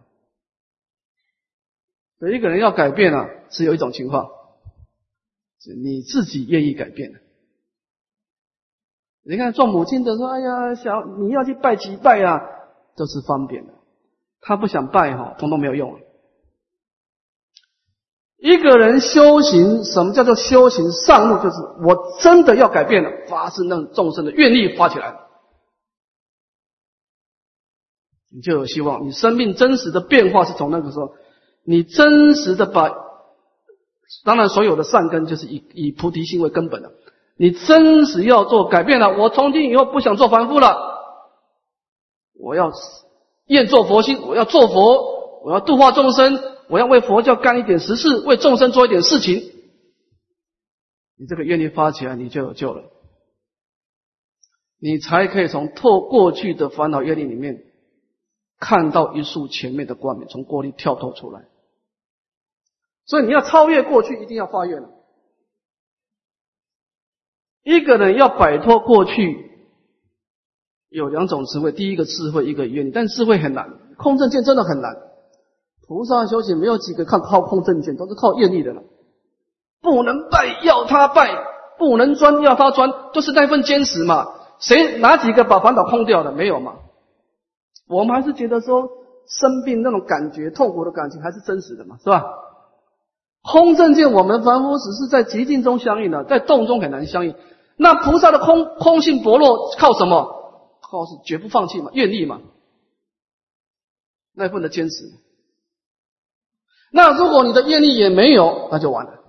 [2.18, 4.28] 所以一个人要改变啊，只有一种情况，
[5.82, 7.20] 你自己愿意改变的。
[9.24, 12.40] 你看做母亲的说：“哎呀，小你要去拜几拜啊，
[12.96, 13.72] 都是方便的。
[14.40, 16.00] 他不想拜哈，通通没有用。
[18.36, 21.36] 一个人修行，什么叫做修行上路？
[21.36, 21.56] 就是
[21.86, 25.21] 我真的要改变了，发自那众生的愿力发起来，
[28.34, 29.06] 你就有希望。
[29.06, 31.14] 你生命真实的变化是从那个时候，
[31.64, 32.92] 你真实的把，
[34.24, 36.92] 当然所有的善根就是以以菩提心为根本的。
[37.36, 40.76] 你真实要做改变了，我从今以后不想做凡夫了，
[42.38, 42.70] 我要
[43.46, 49.42] 愿做佛心，我要做佛，我要度化众生，我要为佛教干一点实事，为众生做一点事情。
[51.18, 52.84] 你这个愿力发起来，你就有救了，
[54.78, 57.62] 你才可以从透过去的烦恼业力里面
[58.64, 61.42] 看到一束前面的光明，从过去跳脱出来。
[63.06, 64.84] 所以你要超越过去，一定要发愿。
[67.64, 69.50] 一个人要摆脱过去，
[70.88, 71.72] 有两种智慧。
[71.72, 73.68] 第一个智慧，一个愿力，但智慧很难。
[73.98, 74.96] 空正见真的很难。
[75.88, 78.84] 菩萨修行没有几个靠靠空正见，都是靠愿力的了。
[79.80, 81.34] 不能拜要他拜，
[81.78, 84.28] 不能钻要他钻，都是那份坚持嘛。
[84.60, 86.30] 谁哪几个把烦恼空掉的？
[86.30, 86.76] 没有嘛。
[87.86, 88.88] 我们还是觉得说
[89.26, 92.24] 生病那种感觉、痛苦的感情还是真实的嘛，是吧？
[93.42, 97.34] 空正见，我们凡夫只是在极境中相应的，在动中很难相应。
[97.76, 100.78] 那菩萨的空空性薄弱，靠什么？
[100.80, 102.40] 靠是绝不放弃嘛，愿力嘛，
[104.34, 104.94] 那份的坚持。
[106.92, 109.24] 那如果你的愿力也没有，那就完了，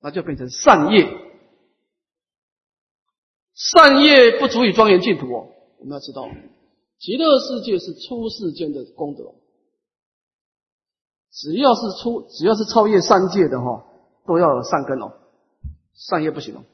[0.00, 1.06] 那就变成善业。
[3.54, 5.48] 善业不足以庄严净土哦。
[5.78, 6.28] 我们要知道，
[6.98, 9.34] 极乐世界是出世间的功德。
[11.30, 13.84] 只要是出，只要是超越三界的哈，
[14.26, 15.12] 都要有善根哦，
[15.94, 16.64] 善业不行哦。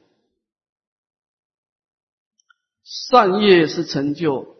[2.83, 4.55] 善业是成就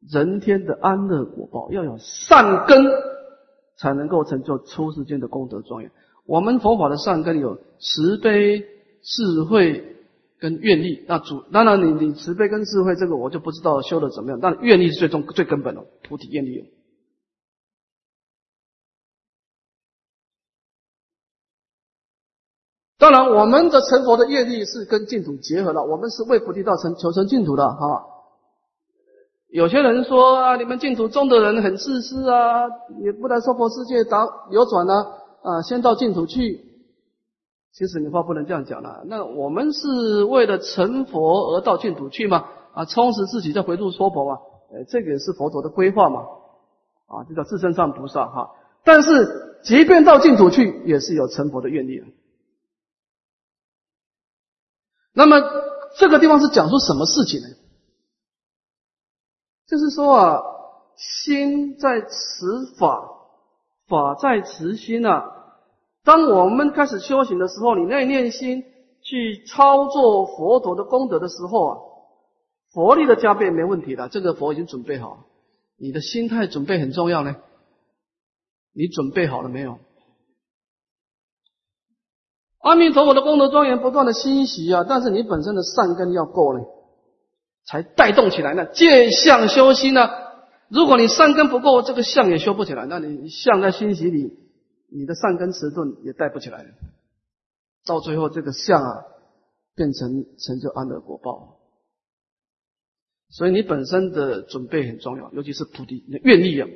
[0.00, 2.84] 人天的安乐果报，要有善根
[3.76, 5.90] 才能够成就出世间的功德庄严。
[6.26, 8.60] 我们佛法的善根有慈悲、
[9.02, 9.96] 智慧
[10.40, 11.04] 跟愿力。
[11.06, 16.72] 那主当然，你你慈悲跟智慧这个我就不知道修的怎么样，但愿力是最终最根本的菩提愿力。
[22.98, 25.84] 当然，我们的成佛的业力是跟净土结合了。
[25.84, 28.06] 我们是为菩提道成求成净土的哈。
[29.48, 32.68] 有些人说啊，你们净土中的人很自私啊，
[33.02, 34.94] 也不来娑婆世界打流转呢
[35.42, 36.69] 啊，先到净土去。
[37.72, 39.02] 其实你话不能这样讲了。
[39.06, 42.46] 那我们是为了成佛而到净土去吗？
[42.74, 44.40] 啊，充实自己再回入娑婆嘛。
[44.72, 46.20] 呃，这个也是佛陀的规划嘛。
[47.06, 48.50] 啊，这叫自身上菩萨哈。
[48.84, 52.06] 但是，即便到净土去，也是有成佛的愿力啊。
[55.12, 55.40] 那么
[55.96, 57.48] 这个地方是讲出什么事情呢？
[59.66, 60.42] 就是说啊，
[60.96, 63.10] 心在此法，
[63.86, 65.36] 法在此心啊。
[66.04, 68.64] 当我们开始修行的时候，你那念心
[69.02, 71.78] 去操作佛陀的功德的时候啊，
[72.72, 74.08] 佛力的加倍没问题的。
[74.08, 75.26] 这个佛已经准备好，
[75.78, 77.36] 你的心态准备很重要呢。
[78.72, 79.78] 你准备好了没有？
[82.60, 86.64] 阿弥陀佛的功德庄严不断的欣喜啊，但是你本身的善根要够呢，
[87.66, 88.66] 才带动起来呢。
[88.66, 90.10] 见相修心呢，
[90.68, 92.86] 如果你善根不够，这个相也修不起来。
[92.86, 94.38] 那你相在欣喜里，
[94.90, 96.66] 你的善根迟钝也带不起来。
[97.84, 99.04] 到最后，这个相啊，
[99.74, 101.58] 变成成就安乐果报。
[103.28, 106.68] 所以你本身的准备很重要，尤其是菩提愿力啊，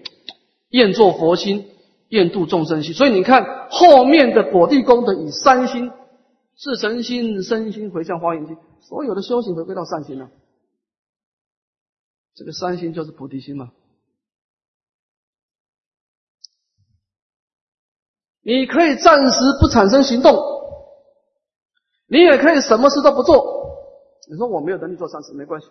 [0.71, 1.67] 愿做佛心。
[2.11, 5.91] 愿度众生心，所以你看后面的果地功德以三心：
[6.55, 10.31] 自诚心、身心回向花严心，所有的修行回归到善心了。
[12.35, 13.73] 这个三心就是菩提心嘛。
[18.45, 20.37] 你可以暂时不产生行动，
[22.07, 23.65] 你也可以什么事都不做。
[24.31, 25.69] 你说我没有能力做善事，没关系，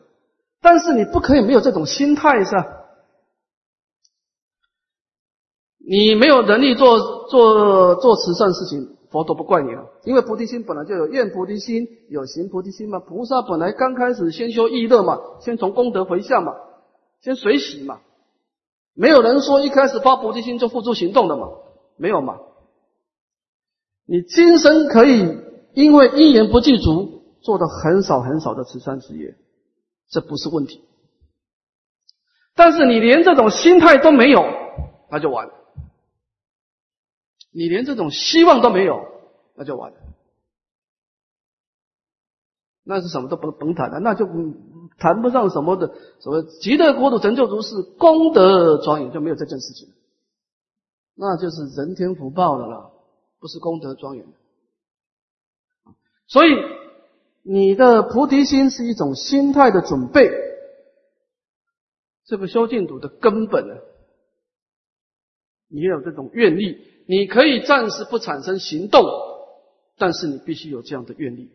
[0.62, 2.66] 但是你不可以没有这种心态，是吧？
[5.86, 13.00] 你没有能力做做做慈善事情，佛都不怪你啊，因为菩提心本来就有愿菩提心，有行菩提心嘛。
[13.00, 16.56] 菩萨本来刚开始先修意乐嘛，先从功德回向嘛，
[17.22, 18.00] 先随喜嘛。
[18.96, 21.50] 没有人说一开始发菩提心就付诸行动的嘛，
[21.98, 22.40] 没有嘛。
[24.06, 25.38] 你今生可以
[25.74, 29.36] 因为一言不具足，做的很少很少的慈善事业，
[30.10, 30.82] 这不是问题。
[32.56, 34.46] 但是你连这种心态都没有，
[35.10, 35.54] 那就完了。
[37.52, 39.00] 你连这种希望都没有，
[39.56, 39.98] 那就完了。
[42.84, 44.28] 那是什么都甭甭谈了，那就
[44.98, 49.88] 谈不上什么的所谓极乐国土成就如是功德庄严，就没有这件事情。
[51.16, 52.93] 那就是人天福报的了，
[53.44, 54.26] 不是功德庄严。
[56.28, 56.52] 所以
[57.42, 60.32] 你的菩提心是一种心态的准备，
[62.24, 63.76] 这个修净土的根本呢，
[65.68, 69.04] 你有这种愿力，你可以暂时不产生行动，
[69.98, 71.52] 但是你必须有这样的愿力。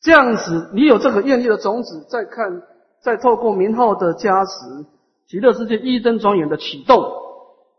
[0.00, 2.62] 这样子，你有这个愿力的种子，再看，
[3.02, 4.86] 再透过名号的加持，
[5.26, 7.21] 极乐世界一灯庄严的启动，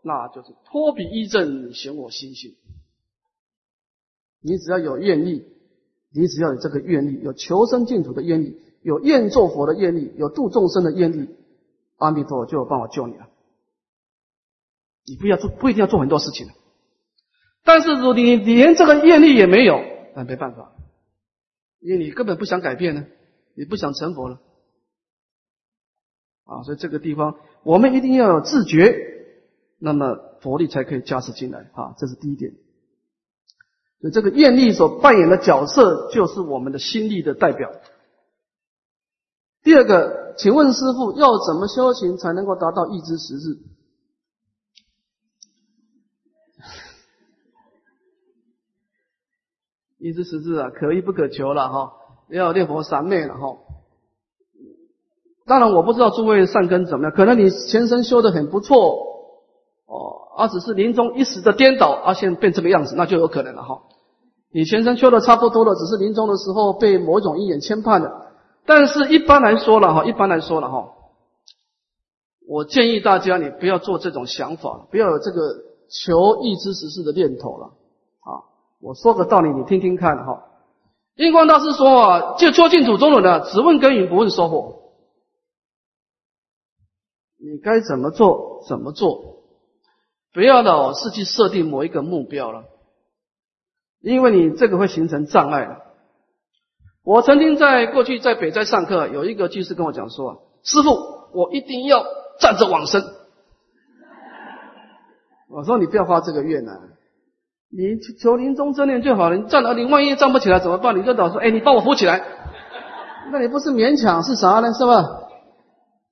[0.04, 2.54] 那就是托比一正显我心性。
[4.40, 5.46] 你只要有愿力，
[6.12, 11.34] 你只要有这个愿力，有求生净土的愿力，有愿做佛的愿力，有度众生的愿力，
[11.96, 13.30] 阿弥陀佛就有办法救你了。
[15.06, 16.46] 你不要做，不一定要做很多事情
[17.64, 19.80] 但是如果你连这个愿力也没有，
[20.14, 20.72] 那没办法。
[21.80, 23.06] 因为你根本不想改变呢，
[23.54, 24.40] 你不想成佛了，
[26.44, 29.13] 啊，所以这个地方我们一定要有自觉，
[29.78, 32.54] 那么佛力才可以加持进来啊，这是第一点。
[34.00, 37.70] 所以这个愿力所扮演的角色，就是我们的心力的代表。
[39.62, 43.56] 第二个，请问师傅要怎么修行才能够达到一知十日？
[49.98, 51.94] 一知十字啊，可遇不可求了哈，
[52.28, 53.56] 要念佛三昧了哈。
[55.46, 59.13] 当然我不知道诸位善根怎么样，可能你前生修的很不错
[59.94, 63.82] 哦，啊只是临终一时的颠倒，而现在变这个样子，那就有可能了哈。
[64.50, 68.32] 你前生修的差不多了，只是临终的时候被某种因缘牵绊了。
[68.66, 70.94] 但是一般来说了哈，一般来说了哈，
[72.48, 75.40] 我建议大家你不要做这种想法，不要有这个
[75.88, 78.50] 求一知十事的念头了啊。
[78.80, 80.44] 我说个道理，你听听看哈。
[81.16, 84.82] 印光大师说啊，就究竟土中人呢，只问耕耘，不问收获。
[87.38, 89.33] 你该怎么做怎么做，
[90.34, 92.64] 不要老是去设定某一个目标了，
[94.02, 95.68] 因为你这个会形成障碍
[97.04, 100.90] 我曾经在过去在北斋上课，有一个居士跟我讲说：“师傅，
[101.32, 102.04] 我一定要
[102.40, 103.04] 站着往生。”
[105.48, 106.72] 我说：“你不要发这个愿啊。”
[107.70, 109.36] 你求临终真念就好了。
[109.36, 110.98] 你站了，你万一站不起来怎么办？
[110.98, 112.24] 你就老说：“哎，你帮我扶起来。”
[113.30, 114.72] 那你不是勉强是啥呢？
[114.72, 115.04] 是吧？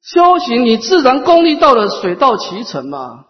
[0.02, 3.26] 修行你自然功力到了，水到渠成嘛。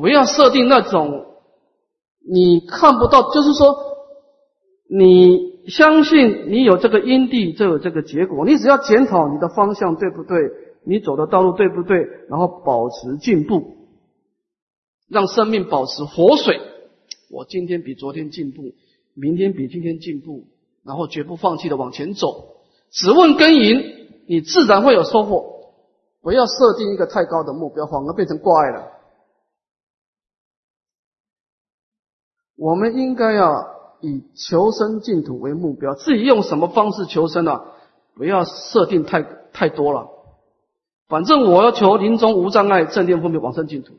[0.00, 1.26] 不要设定那种
[2.26, 3.76] 你看不到，就是说
[4.88, 8.46] 你相信你有这个因地就有这个结果。
[8.46, 10.38] 你只要检讨你的方向对不对，
[10.84, 11.98] 你走的道路对不对，
[12.30, 13.76] 然后保持进步。
[15.08, 16.60] 让生命保持活水。
[17.30, 18.72] 我今天比昨天进步，
[19.14, 20.44] 明天比今天进步，
[20.84, 22.56] 然后绝不放弃的往前走。
[22.90, 25.60] 只问耕耘，你自然会有收获。
[26.22, 28.99] 不要设定一个太高的目标，反而变成挂碍了。
[32.60, 35.94] 我们应该要以求生净土为目标。
[35.94, 37.62] 至于用什么方式求生呢？
[38.14, 40.10] 不要设定太太多了。
[41.08, 43.94] 反正我要求临终无障碍，正念分别往生净土。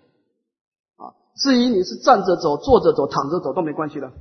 [0.98, 4.12] 啊至于你是站着走、坐着走、躺着走都没关系的，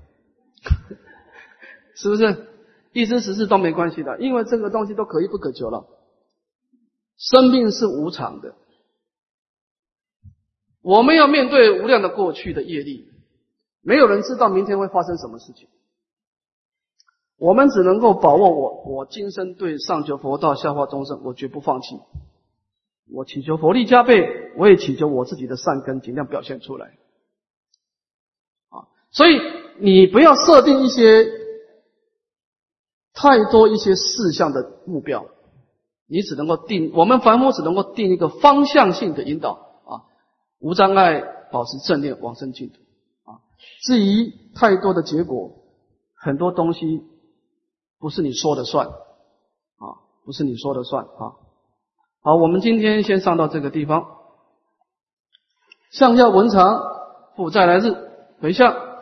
[1.94, 2.46] 是不是？
[2.94, 5.84] 一生十世都没关系的，因为这个东西都可遇不可求了。
[7.18, 8.54] 生命是无常的，
[10.80, 13.09] 我们要面对无量的过去的业力，
[13.82, 15.68] 没有人知道明天会发生什么事情。
[17.38, 21.98] 我们只能够把握我，我今生对上求佛道、下化众生，我绝不放弃。
[23.12, 26.98] 我祈求佛力加倍，我也祈求我自己的善根尽量表现出来。
[28.68, 29.40] 啊，所以
[29.78, 31.26] 你不要设定一些
[33.14, 35.26] 太多一些事项的目标，
[36.06, 39.52] 你只能够定，我们凡夫只能够定一个方向性的引导
[39.86, 40.04] 啊，
[40.58, 42.80] 无障碍，保持正念，往生净土。
[43.82, 45.52] 至于太多的结果，
[46.14, 47.02] 很多东西
[47.98, 49.84] 不是你说的算啊，
[50.24, 51.36] 不是你说的算啊。
[52.22, 54.06] 好，我们今天先上到这个地方。
[55.90, 56.82] 上下文长，
[57.36, 57.94] 复再来日，
[58.40, 58.89] 回向。